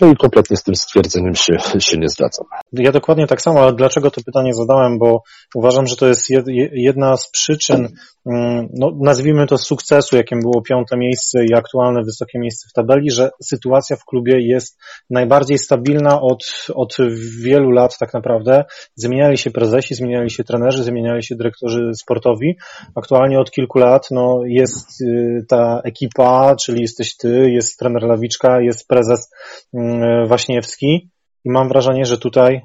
No 0.00 0.10
i 0.12 0.16
kompletnie 0.16 0.56
z 0.56 0.62
tym 0.62 0.74
stwierdzeniem 0.74 1.34
się, 1.34 1.56
się 1.78 1.98
nie 1.98 2.08
zgadzam. 2.08 2.46
Ja 2.72 2.92
dokładnie 2.92 3.26
tak 3.26 3.42
samo, 3.42 3.60
ale 3.60 3.72
dlaczego 3.72 4.10
to 4.10 4.20
pytanie 4.26 4.54
zadałem, 4.54 4.98
bo 4.98 5.22
uważam, 5.54 5.86
że 5.86 5.96
to 5.96 6.06
jest 6.06 6.30
jedna 6.72 7.16
z 7.16 7.30
przyczyn, 7.30 7.88
mm, 8.26 8.68
no, 8.74 8.90
nazwijmy 9.00 9.46
to 9.46 9.58
sukcesu, 9.58 10.16
jakim 10.16 10.40
było 10.40 10.62
piąte 10.62 10.96
miejsce 10.96 11.44
i 11.44 11.54
aktualne 11.54 12.02
wysokie 12.02 12.38
miejsce 12.38 12.68
w 12.70 12.72
tabeli, 12.72 13.10
że 13.10 13.30
sytuacja 13.42 13.96
w 13.96 14.04
klubie 14.04 14.34
jest 14.40 14.78
najbardziej 15.10 15.58
stabilna 15.58 16.20
od, 16.20 16.44
od 16.74 16.96
wielu 17.42 17.70
lat 17.70 17.98
tak 17.98 18.14
naprawdę. 18.14 18.64
Zmieniali 18.94 19.38
się 19.38 19.50
prezesi, 19.50 19.94
zmieniali 19.94 20.30
się 20.30 20.44
trenerzy, 20.44 20.84
zmieniali 20.84 21.22
się 21.22 21.36
dyrektorzy 21.36 21.90
sportowi. 21.94 22.56
Aktualnie 22.94 23.40
od 23.40 23.50
kilku 23.50 23.78
lat 23.78 24.08
no, 24.10 24.40
jest 24.46 25.00
y, 25.00 25.44
ta 25.48 25.80
ekipa, 25.88 26.56
czyli 26.56 26.80
jesteś 26.80 27.16
ty, 27.16 27.50
jest 27.50 27.78
trener 27.78 28.02
Lawiczka, 28.02 28.60
jest 28.60 28.88
prezes 28.88 29.30
mm, 29.74 30.28
Waśniewski 30.28 31.10
i 31.44 31.50
mam 31.50 31.68
wrażenie, 31.68 32.04
że 32.04 32.18
tutaj 32.18 32.60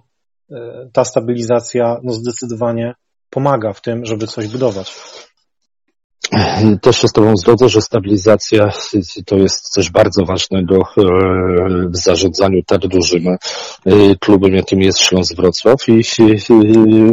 y, 0.51 0.55
ta 0.93 1.05
stabilizacja 1.05 1.99
no, 2.03 2.13
zdecydowanie 2.13 2.93
pomaga 3.30 3.74
w 3.74 3.82
tym, 3.82 4.05
żeby 4.05 4.28
coś 4.28 4.47
budować. 4.47 4.93
Też 6.82 6.98
się 6.98 7.08
z 7.08 7.12
Tobą 7.12 7.38
zgodzę, 7.38 7.70
że 7.70 7.82
stabilizacja 7.82 8.70
to 9.26 9.36
jest 9.36 9.70
coś 9.70 9.92
bardzo 9.92 10.26
ważnego 10.26 10.76
e, 10.76 10.82
w 11.90 11.98
zarządzaniu 11.98 12.64
tak 12.68 12.80
dużym 12.80 13.28
e, 13.28 13.38
klubem, 14.20 14.54
jakim 14.54 14.82
jest 14.82 15.00
Śląsk 15.00 15.36
Wrocław. 15.36 15.80
I, 15.88 16.02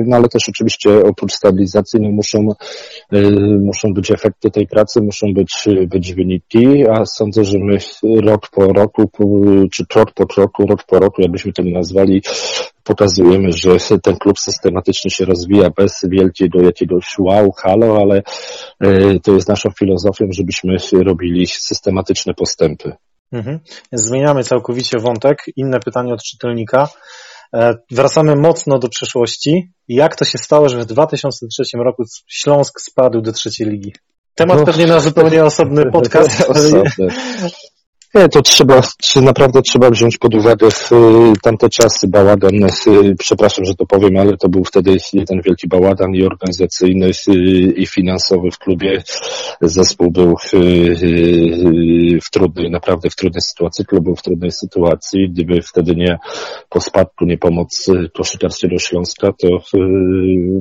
no 0.06 0.16
ale 0.16 0.28
też 0.28 0.48
oczywiście 0.48 1.04
oprócz 1.04 1.32
stabilizacji 1.32 2.00
no 2.00 2.10
muszą, 2.10 2.48
e, 3.12 3.30
muszą 3.60 3.94
być 3.94 4.10
efekty 4.10 4.50
tej 4.50 4.66
pracy, 4.66 5.00
muszą 5.00 5.34
być, 5.34 5.68
być 5.86 6.14
wyniki, 6.14 6.84
a 6.90 7.06
sądzę, 7.06 7.44
że 7.44 7.58
my 7.58 7.78
rok 8.22 8.48
po 8.50 8.66
roku, 8.66 9.10
czy 9.72 9.86
krok 9.86 10.12
po 10.12 10.26
kroku, 10.26 10.66
rok 10.66 10.84
po 10.84 10.98
roku, 10.98 11.22
jakbyśmy 11.22 11.52
to 11.52 11.62
nazwali, 11.62 12.22
pokazujemy, 12.84 13.52
że 13.52 13.98
ten 14.02 14.16
klub 14.16 14.38
systematycznie 14.38 15.10
się 15.10 15.24
rozwija 15.24 15.70
bez 15.70 16.00
wielkiego 16.10 16.62
jakiegoś 16.62 17.14
wow, 17.18 17.52
halo, 17.52 17.98
ale 18.00 18.22
e, 18.80 19.20
to 19.20 19.32
jest 19.32 19.48
naszą 19.48 19.70
filozofią, 19.78 20.26
żebyśmy 20.30 20.76
robili 21.04 21.46
systematyczne 21.46 22.34
postępy. 22.34 22.92
Mhm. 23.32 23.58
Zmieniamy 23.92 24.44
całkowicie 24.44 24.98
wątek. 24.98 25.38
Inne 25.56 25.80
pytanie 25.80 26.14
od 26.14 26.22
czytelnika. 26.22 26.88
E, 27.54 27.74
wracamy 27.90 28.36
mocno 28.36 28.78
do 28.78 28.88
przeszłości. 28.88 29.72
Jak 29.88 30.16
to 30.16 30.24
się 30.24 30.38
stało, 30.38 30.68
że 30.68 30.78
w 30.78 30.86
2003 30.86 31.62
roku 31.74 32.02
Śląsk 32.26 32.80
spadł 32.80 33.20
do 33.20 33.32
trzeciej 33.32 33.66
ligi? 33.66 33.92
Temat 34.34 34.58
no, 34.58 34.64
pewnie 34.64 34.86
na 34.86 35.00
zupełnie 35.00 35.44
osobny 35.44 35.86
podcast. 35.92 36.50
Osobny. 36.50 37.08
Nie, 38.14 38.28
to 38.28 38.42
trzeba, 38.42 38.82
czy 39.02 39.22
naprawdę 39.22 39.62
trzeba 39.62 39.90
wziąć 39.90 40.18
pod 40.18 40.34
uwagę 40.34 40.66
y, 40.66 41.32
tamte 41.42 41.68
czasy, 41.68 42.08
bałagan, 42.08 42.54
y, 42.64 43.14
przepraszam, 43.18 43.64
że 43.64 43.74
to 43.74 43.86
powiem, 43.86 44.16
ale 44.16 44.36
to 44.36 44.48
był 44.48 44.64
wtedy 44.64 44.96
jeden 45.12 45.40
wielki 45.42 45.68
bałagan 45.68 46.14
i 46.14 46.22
organizacyjny 46.22 47.06
y, 47.06 47.32
i 47.76 47.86
finansowy 47.86 48.50
w 48.50 48.58
klubie. 48.58 49.02
Zespół 49.60 50.10
był 50.10 50.36
w 52.22 52.30
trudnej, 52.30 52.70
naprawdę 52.70 53.10
w 53.10 53.16
trudnej 53.16 53.42
sytuacji, 53.42 53.84
klub 53.84 54.04
był 54.04 54.16
w 54.16 54.22
trudnej 54.22 54.50
sytuacji. 54.52 55.30
Gdyby 55.30 55.62
wtedy 55.62 55.96
nie 55.96 56.18
po 56.68 56.80
spadku, 56.80 57.24
nie 57.24 57.38
pomoc 57.38 57.86
koszykarskiego 58.14 58.78
Śląska, 58.78 59.28
to 59.32 59.48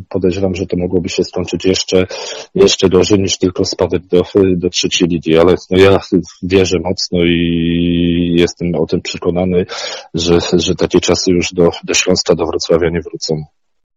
podejrzewam, 0.10 0.56
że 0.56 0.66
to 0.66 0.78
mogłoby 0.78 1.10
się 1.10 1.24
skończyć 1.24 1.66
jeszcze, 1.66 2.08
jeszcze 2.56 2.90
gorzej 2.90 3.20
niż 3.20 3.38
tylko 3.38 3.66
spadek 3.66 4.02
do, 4.08 4.24
do 4.56 4.70
trzeciej 4.70 5.08
ligi, 5.08 5.38
ale 5.38 5.56
no 5.72 5.78
ja 5.80 6.00
wierzę 6.44 6.80
mocno 6.84 7.26
i 7.26 7.39
i 7.40 8.34
jestem 8.40 8.76
o 8.76 8.86
tym 8.86 9.02
przekonany, 9.02 9.66
że, 10.14 10.38
że 10.54 10.76
takie 10.76 11.00
czasy 11.00 11.32
już 11.32 11.54
do, 11.54 11.70
do 11.84 11.94
Śląska, 11.94 12.36
do 12.36 12.46
Wrocławia 12.46 12.90
nie 12.90 13.02
wrócą. 13.02 13.36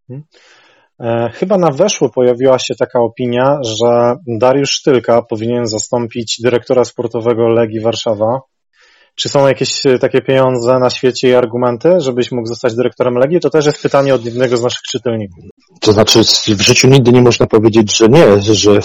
Hmm. 0.09 0.25
E, 1.01 1.31
chyba 1.35 1.59
na 1.59 1.71
weszło 1.71 2.09
pojawiła 2.09 2.59
się 2.59 2.75
taka 2.75 3.01
opinia, 3.01 3.59
że 3.63 4.17
Dariusz 4.27 4.71
Sztylka 4.71 5.23
powinien 5.23 5.67
zastąpić 5.67 6.41
dyrektora 6.43 6.85
sportowego 6.85 7.49
Legii 7.49 7.81
Warszawa. 7.81 8.41
Czy 9.15 9.29
są 9.29 9.49
jakieś 9.49 9.87
e, 9.87 9.99
takie 9.99 10.21
pieniądze 10.21 10.79
na 10.79 10.91
świecie 10.91 11.29
i 11.29 11.35
argumenty, 11.35 12.01
żebyś 12.01 12.33
mógł 12.33 12.47
zostać 12.47 12.75
dyrektorem 12.75 13.15
Legii? 13.15 13.41
To 13.41 13.51
też 13.51 13.67
jest 13.67 13.83
pytanie 13.83 14.15
od 14.15 14.25
jednego 14.25 14.57
z 14.57 14.63
naszych 14.63 14.83
czytelników. 14.83 15.45
To 15.81 15.93
znaczy, 15.93 16.21
w 16.49 16.61
życiu 16.61 16.89
nigdy 16.89 17.13
nie 17.13 17.23
można 17.23 17.47
powiedzieć, 17.47 17.97
że 17.97 18.09
nie, 18.09 18.43
że, 18.43 18.81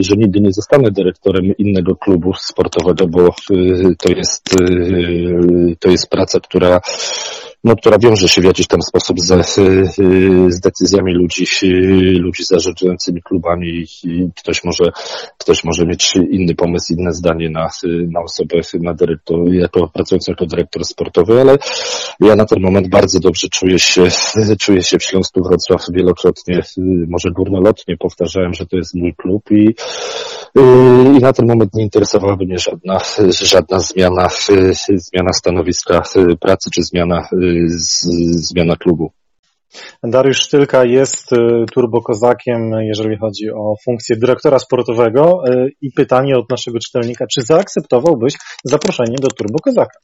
że 0.00 0.16
nigdy 0.16 0.40
nie 0.40 0.52
zostanę 0.52 0.90
dyrektorem 0.90 1.44
innego 1.58 1.96
klubu 1.96 2.34
sportowego, 2.34 3.06
bo 3.06 3.34
to 3.98 4.12
jest, 4.16 4.44
to 5.80 5.90
jest 5.90 6.10
praca, 6.10 6.40
która 6.40 6.80
no, 7.64 7.76
która 7.76 7.98
wiąże 7.98 8.28
się 8.28 8.40
w 8.40 8.44
jakiś 8.44 8.66
tam 8.66 8.82
sposób 8.82 9.20
z, 9.20 9.54
z 10.48 10.60
decyzjami 10.60 11.14
ludzi, 11.14 11.46
ludzi 12.18 12.44
zarządzającymi 12.44 13.22
klubami 13.22 13.84
i 14.04 14.28
ktoś 14.36 14.64
może, 14.64 14.84
ktoś 15.38 15.64
może 15.64 15.86
mieć 15.86 16.16
inny 16.16 16.54
pomysł, 16.54 16.94
inne 16.98 17.12
zdanie 17.12 17.50
na, 17.50 17.68
na 18.10 18.20
osobę, 18.20 18.60
na 18.80 18.94
dyrektor, 18.94 19.52
jako 19.52 19.88
pracującą 19.88 20.32
jako 20.32 20.46
dyrektor 20.46 20.84
sportowy, 20.84 21.40
ale 21.40 21.58
ja 22.20 22.36
na 22.36 22.44
ten 22.44 22.60
moment 22.60 22.88
bardzo 22.88 23.20
dobrze 23.20 23.48
czuję 23.48 23.78
się, 23.78 24.02
czuję 24.60 24.82
się 24.82 24.98
w 24.98 25.04
Śląsku 25.04 25.42
Wrocław 25.42 25.82
wielokrotnie, 25.92 26.60
może 27.08 27.30
górnolotnie 27.30 27.96
powtarzałem, 27.96 28.54
że 28.54 28.66
to 28.66 28.76
jest 28.76 28.94
mój 28.94 29.14
klub 29.14 29.42
i, 29.50 29.74
i 31.16 31.20
na 31.20 31.32
ten 31.32 31.46
moment 31.46 31.74
nie 31.74 31.82
interesowałaby 31.82 32.44
mnie 32.44 32.58
żadna, 32.58 33.00
żadna 33.42 33.78
zmiana, 33.78 34.28
zmiana 34.94 35.32
stanowiska 35.32 36.02
pracy 36.40 36.70
czy 36.74 36.82
zmiana 36.82 37.28
zmiana 38.48 38.76
klubu. 38.76 39.12
Dariusz 40.02 40.40
Sztylka 40.40 40.84
jest 40.84 41.32
y, 41.32 41.36
turbokozakiem, 41.74 42.70
jeżeli 42.80 43.16
chodzi 43.16 43.50
o 43.50 43.74
funkcję 43.84 44.16
dyrektora 44.16 44.58
sportowego 44.58 45.42
y, 45.48 45.70
i 45.80 45.92
pytanie 45.92 46.38
od 46.38 46.50
naszego 46.50 46.78
czytelnika, 46.78 47.26
czy 47.26 47.42
zaakceptowałbyś 47.42 48.34
zaproszenie 48.64 49.16
do 49.20 49.28
turbokozaka? 49.28 49.98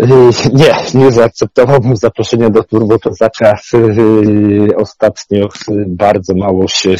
Y, 0.00 0.06
nie, 0.52 0.74
nie 0.94 1.12
zaakceptowałbym 1.12 1.96
zaproszenia 1.96 2.50
do 2.50 2.62
turbokozaka. 2.62 3.58
Ostatnio 4.76 5.48
bardzo 5.86 6.34
mało 6.34 6.68
się 6.68 6.94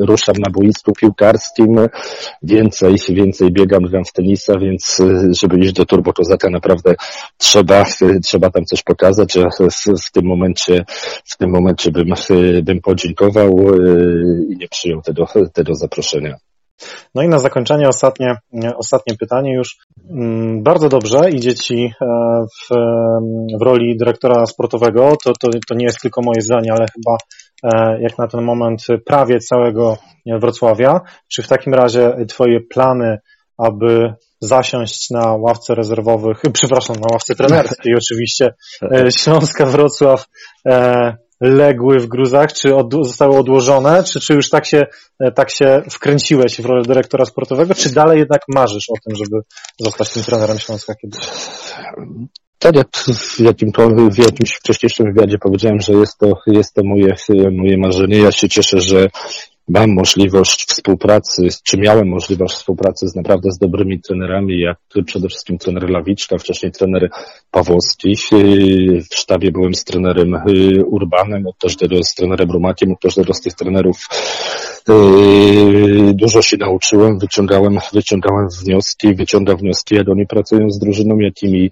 ruszam 0.00 0.34
na 0.38 0.50
boisku 0.50 0.92
piłkarskim, 0.92 1.76
więcej, 2.42 2.96
więcej 3.08 3.52
biegam, 3.52 3.82
gram 3.82 4.04
w 4.04 4.12
tenisa, 4.12 4.58
więc 4.58 5.02
żeby 5.40 5.58
iść 5.58 5.72
do 5.72 5.86
turbokozaka 5.86 6.50
naprawdę 6.50 6.94
trzeba, 7.38 7.84
trzeba 8.24 8.50
tam 8.50 8.64
coś 8.64 8.82
pokazać, 8.82 9.36
a 9.36 9.48
w 10.06 10.12
tym 10.12 10.24
momencie 10.24 10.57
momencie, 10.58 10.84
w 11.24 11.36
tym 11.36 11.50
momencie 11.50 11.90
bym, 11.90 12.06
bym 12.66 12.80
podziękował 12.80 13.48
e, 13.48 13.74
i 14.48 14.56
nie 14.56 14.68
przyjął 14.68 15.02
tego, 15.02 15.26
tego 15.52 15.74
zaproszenia. 15.74 16.34
No 17.14 17.22
i 17.22 17.28
na 17.28 17.38
zakończenie 17.38 17.88
ostatnie, 17.88 18.36
ostatnie 18.76 19.16
pytanie 19.16 19.54
już. 19.54 19.76
Mm, 20.10 20.62
bardzo 20.62 20.88
dobrze 20.88 21.30
idzie 21.30 21.54
Ci 21.54 21.84
e, 21.84 22.06
w, 22.44 22.74
w 23.58 23.62
roli 23.62 23.96
dyrektora 23.96 24.46
sportowego. 24.46 25.16
To, 25.24 25.32
to, 25.40 25.48
to 25.68 25.74
nie 25.74 25.84
jest 25.84 26.00
tylko 26.00 26.20
moje 26.22 26.40
zdanie, 26.40 26.72
ale 26.72 26.86
chyba 26.94 27.16
e, 27.64 28.00
jak 28.02 28.18
na 28.18 28.28
ten 28.28 28.42
moment 28.44 28.86
prawie 29.06 29.38
całego 29.38 29.96
Wrocławia. 30.40 31.00
Czy 31.28 31.42
w 31.42 31.48
takim 31.48 31.74
razie 31.74 32.16
Twoje 32.28 32.60
plany, 32.60 33.18
aby 33.58 34.14
zasiąść 34.40 35.10
na 35.10 35.34
ławce 35.34 35.74
rezerwowych, 35.74 36.42
przepraszam, 36.52 36.96
na 36.96 37.08
ławce 37.12 37.34
trenerskiej 37.34 37.94
oczywiście, 37.96 38.54
e, 38.82 39.12
Śląska 39.12 39.66
Wrocław 39.66 40.26
e, 40.66 41.16
legły 41.40 41.98
w 41.98 42.06
gruzach, 42.06 42.52
czy 42.52 42.74
od, 42.74 42.92
zostały 42.92 43.38
odłożone, 43.38 44.04
czy, 44.04 44.20
czy 44.20 44.34
już 44.34 44.50
tak 44.50 44.66
się, 44.66 44.86
e, 45.20 45.32
tak 45.32 45.50
się 45.50 45.82
wkręciłeś 45.90 46.60
w 46.60 46.66
rolę 46.66 46.82
dyrektora 46.82 47.24
sportowego, 47.24 47.74
czy 47.74 47.92
dalej 47.92 48.18
jednak 48.18 48.40
marzysz 48.48 48.90
o 48.90 48.94
tym, 49.04 49.16
żeby 49.16 49.42
zostać 49.78 50.12
tym 50.12 50.22
trenerem 50.22 50.58
Śląska 50.58 50.94
kiedyś? 50.94 51.20
Tak 52.58 52.76
jak 52.76 52.88
w, 52.96 53.40
jakim, 53.40 53.72
w 54.10 54.18
jakimś 54.18 54.52
wcześniejszym 54.52 55.06
wywiadzie 55.06 55.38
powiedziałem, 55.38 55.80
że 55.80 55.92
jest 55.92 56.18
to, 56.18 56.32
jest 56.46 56.74
to 56.74 56.82
moje, 56.84 57.14
moje 57.52 57.78
marzenie. 57.78 58.18
Ja 58.18 58.32
się 58.32 58.48
cieszę, 58.48 58.80
że 58.80 59.08
mam 59.68 59.94
możliwość 59.94 60.66
współpracy, 60.68 61.48
czy 61.64 61.78
miałem 61.78 62.08
możliwość 62.08 62.54
współpracy 62.54 63.08
z 63.08 63.16
naprawdę 63.16 63.50
z 63.52 63.58
dobrymi 63.58 64.00
trenerami, 64.00 64.60
jak 64.60 64.78
przede 65.06 65.28
wszystkim 65.28 65.58
trener 65.58 65.90
Lawiczka, 65.90 66.38
wcześniej 66.38 66.72
trener 66.72 67.10
Pawłowski. 67.50 68.16
W 69.10 69.14
sztabie 69.14 69.52
byłem 69.52 69.74
z 69.74 69.84
trenerem 69.84 70.34
y, 70.34 70.84
Urbanem, 70.86 71.46
od 71.46 71.56
każdego 71.58 72.02
z 72.02 72.14
trenerem 72.14 72.50
Rumakiem, 72.50 72.92
od 72.92 73.00
każdego 73.00 73.34
z 73.34 73.40
tych 73.40 73.54
trenerów 73.54 73.96
y, 74.88 76.14
dużo 76.14 76.42
się 76.42 76.56
nauczyłem, 76.56 77.18
wyciągałem, 77.18 77.78
wyciągałem 77.92 78.48
wnioski, 78.64 79.14
wyciągam 79.14 79.56
wnioski, 79.56 79.94
jak 79.94 80.08
oni 80.08 80.26
pracują 80.26 80.70
z 80.70 80.78
drużyną, 80.78 81.18
jakimi 81.18 81.70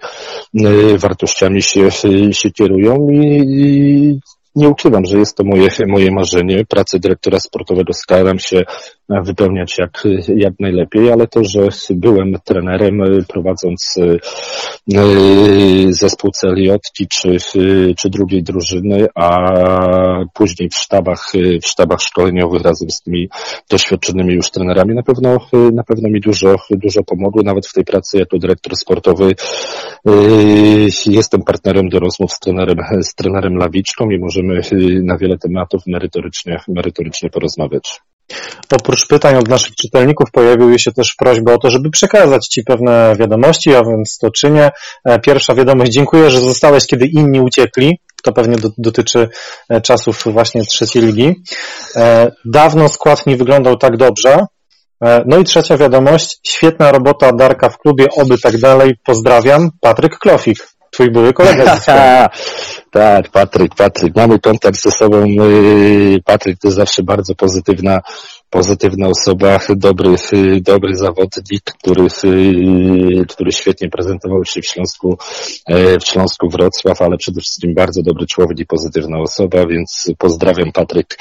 y, 0.54 0.98
wartościami 0.98 1.62
się, 1.62 1.90
się 2.30 2.50
kierują 2.50 3.08
i 3.10 4.20
nie 4.56 4.68
ukrywam, 4.68 5.04
że 5.04 5.18
jest 5.18 5.36
to 5.36 5.44
moje, 5.44 5.68
moje 5.86 6.12
marzenie. 6.12 6.64
Pracę 6.68 6.98
dyrektora 6.98 7.40
sportowego 7.40 7.92
staram 7.92 8.38
się 8.38 8.62
wypełniać 9.08 9.78
jak, 9.78 10.02
jak 10.36 10.54
najlepiej, 10.60 11.12
ale 11.12 11.26
to, 11.26 11.44
że 11.44 11.68
byłem 11.90 12.34
trenerem 12.44 13.02
prowadząc 13.28 13.94
zespół 15.90 16.30
Celiotki 16.30 17.06
czy, 17.08 17.36
czy 17.98 18.10
drugiej 18.10 18.42
drużyny, 18.42 19.06
a 19.14 19.38
później 20.34 20.68
w 20.68 20.74
sztabach, 20.74 21.32
w 21.62 21.66
sztabach 21.66 22.00
szkoleniowych 22.00 22.62
razem 22.62 22.90
z 22.90 23.02
tymi 23.02 23.28
doświadczonymi 23.70 24.34
już 24.34 24.50
trenerami 24.50 24.94
na 24.94 25.02
pewno, 25.02 25.38
na 25.72 25.82
pewno 25.82 26.08
mi 26.08 26.20
dużo, 26.20 26.56
dużo 26.70 27.02
pomogło, 27.02 27.42
nawet 27.42 27.66
w 27.66 27.72
tej 27.72 27.84
pracy 27.84 28.18
jako 28.18 28.38
dyrektor 28.38 28.76
sportowy 28.76 29.34
jestem 31.06 31.42
partnerem 31.42 31.88
do 31.88 31.98
rozmów 31.98 32.32
z 32.32 32.38
trenerem, 32.38 32.76
z 33.02 33.14
trenerem 33.14 33.56
Lawiczką 33.56 34.10
i 34.10 34.18
możemy 34.18 34.60
na 35.02 35.18
wiele 35.18 35.38
tematów 35.38 35.82
merytorycznie, 35.86 36.60
merytorycznie 36.68 37.30
porozmawiać. 37.30 38.00
Oprócz 38.72 39.06
pytań 39.06 39.36
od 39.36 39.48
naszych 39.48 39.74
czytelników 39.74 40.30
pojawiły 40.30 40.78
się 40.78 40.92
też 40.92 41.14
prośby 41.18 41.52
o 41.52 41.58
to, 41.58 41.70
żeby 41.70 41.90
przekazać 41.90 42.48
Ci 42.48 42.62
pewne 42.62 43.16
wiadomości, 43.18 43.74
a 43.74 43.84
więc 43.84 44.18
to 44.18 44.30
czynię. 44.30 44.70
E, 45.04 45.18
pierwsza 45.18 45.54
wiadomość, 45.54 45.92
dziękuję, 45.92 46.30
że 46.30 46.40
zostałeś, 46.40 46.86
kiedy 46.86 47.06
inni 47.06 47.40
uciekli. 47.40 47.98
To 48.22 48.32
pewnie 48.32 48.56
do, 48.56 48.70
dotyczy 48.78 49.28
e, 49.68 49.80
czasów 49.80 50.24
właśnie 50.26 50.64
trzeciej 50.64 51.02
ligi. 51.02 51.34
E, 51.96 52.32
dawno 52.44 52.88
skład 52.88 53.26
nie 53.26 53.36
wyglądał 53.36 53.76
tak 53.76 53.96
dobrze. 53.96 54.38
No 55.26 55.38
i 55.38 55.44
trzecia 55.44 55.76
wiadomość, 55.76 56.40
świetna 56.42 56.92
robota 56.92 57.32
Darka 57.32 57.68
w 57.68 57.78
klubie, 57.78 58.06
oby 58.16 58.38
tak 58.38 58.58
dalej. 58.58 58.94
Pozdrawiam, 59.04 59.70
Patryk 59.80 60.18
Klofik, 60.18 60.58
twój 60.96 61.10
były 61.10 61.32
kolega. 61.32 61.76
tak, 62.90 63.28
Patryk, 63.28 63.74
Patryk, 63.74 64.16
mamy 64.16 64.38
kontakt 64.38 64.80
ze 64.80 64.90
sobą. 64.90 65.26
Patryk 66.24 66.58
to 66.58 66.68
jest 66.68 66.76
zawsze 66.76 67.02
bardzo 67.02 67.34
pozytywna 67.34 68.00
pozytywna 68.50 69.08
osoba, 69.08 69.58
dobry, 69.76 70.16
dobry 70.60 70.96
zawodnik, 70.96 71.62
który, 71.62 72.06
który 73.28 73.52
świetnie 73.52 73.88
prezentował 73.88 74.44
się 74.44 74.60
w 74.60 74.66
Śląsku, 74.66 75.18
e, 75.66 75.98
w 75.98 76.04
Śląsku 76.04 76.48
Wrocław, 76.48 77.02
ale 77.02 77.16
przede 77.16 77.40
wszystkim 77.40 77.74
bardzo 77.74 78.02
dobry 78.02 78.26
człowiek 78.26 78.58
i 78.58 78.66
pozytywna 78.66 79.18
osoba, 79.18 79.66
więc 79.66 80.10
pozdrawiam 80.18 80.72
Patryk, 80.72 81.18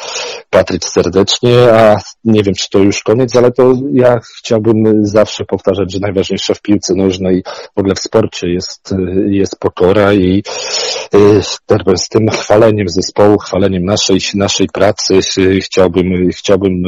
Patryk 0.50 0.84
serdecznie, 0.86 1.74
a 1.74 1.96
nie 2.24 2.44
wiem, 2.44 2.54
czy 2.54 2.70
to 2.70 2.80
już 2.80 3.04
koniec, 3.04 3.36
ale 3.36 3.52
to 3.52 3.74
ja 3.94 4.20
chciałbym 4.40 5.06
zawsze 5.06 5.46
powtarzać, 5.46 5.94
że 5.94 6.00
najważniejsze 6.00 6.56
w 6.56 6.62
piłce 6.62 6.96
nożnej, 6.96 7.44
w 7.76 7.80
ogóle 7.80 7.96
w 7.96 8.00
sporcie 8.00 8.48
jest, 8.48 8.96
jest 9.28 9.60
pokora 9.60 10.14
i 10.14 10.44
e, 11.14 11.42
z 11.96 12.10
tym 12.10 12.30
chwaleniem 12.30 12.90
zespołu, 12.90 13.38
chwaleniem 13.38 13.86
naszej, 13.86 14.20
naszej 14.36 14.68
pracy. 14.68 15.20
Chciałbym, 15.62 16.30
chciałbym 16.32 16.84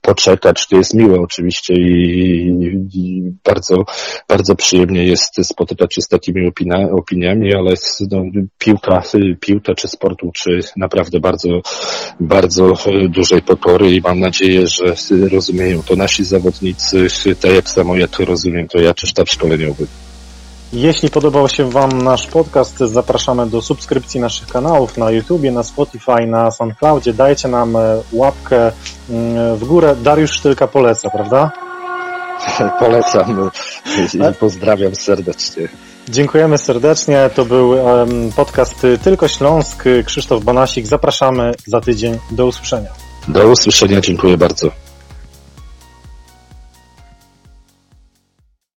poczekać. 0.00 0.66
To 0.66 0.76
jest 0.76 0.94
miłe 0.94 1.20
oczywiście 1.20 1.74
i, 1.74 3.22
bardzo, 3.44 3.84
bardzo 4.28 4.54
przyjemnie 4.54 5.04
jest 5.04 5.34
spotykać 5.42 5.94
się 5.94 6.00
z 6.02 6.08
takimi 6.08 6.48
opinia, 6.48 6.90
opiniami, 6.90 7.54
ale 7.54 7.74
no, 8.10 8.24
piłka, 8.58 9.02
piłka 9.40 9.74
czy 9.74 9.88
sport 9.88 10.22
uczy 10.22 10.60
naprawdę 10.76 11.20
bardzo, 11.20 11.48
bardzo 12.20 12.74
dużej 13.08 13.42
pokory 13.42 13.90
i 13.94 14.00
mam 14.00 14.20
nadzieję, 14.20 14.66
że 14.66 14.94
rozumieją 15.30 15.82
to 15.82 15.96
nasi 15.96 16.24
zawodnicy, 16.24 17.06
tak 17.40 17.52
jak 17.52 17.70
samo 17.70 17.96
jak 17.96 18.18
rozumiem 18.18 18.68
to 18.68 18.80
ja 18.80 18.94
czy 18.94 19.06
sztab 19.06 19.28
szkoleniowy. 19.28 19.86
Jeśli 20.72 21.10
podobał 21.10 21.48
się 21.48 21.70
Wam 21.70 22.02
nasz 22.02 22.26
podcast, 22.26 22.78
zapraszamy 22.78 23.46
do 23.46 23.62
subskrypcji 23.62 24.20
naszych 24.20 24.48
kanałów 24.48 24.96
na 24.96 25.10
YouTubie, 25.10 25.50
na 25.50 25.62
Spotify, 25.62 26.26
na 26.26 26.50
SoundCloudzie. 26.50 27.12
Dajcie 27.12 27.48
nam 27.48 27.76
e, 27.76 28.02
łapkę 28.12 28.72
mm, 29.10 29.56
w 29.56 29.64
górę. 29.64 29.96
Dariusz 30.02 30.30
Sztylka 30.30 30.66
poleca, 30.66 31.10
prawda? 31.10 31.50
Polecam 32.80 33.50
i 34.14 34.34
pozdrawiam 34.40 34.94
serdecznie. 34.94 35.68
Dziękujemy 36.08 36.58
serdecznie. 36.58 37.30
To 37.34 37.44
był 37.44 37.74
podcast 38.36 38.86
Tylko 39.02 39.28
Śląsk. 39.28 39.84
Krzysztof 40.04 40.44
Banasik. 40.44 40.86
Zapraszamy 40.86 41.54
za 41.66 41.80
tydzień. 41.80 42.18
Do 42.30 42.46
usłyszenia. 42.46 42.90
Do 43.28 43.48
usłyszenia. 43.48 44.00
Dziękuję 44.00 44.36
bardzo. 44.36 44.87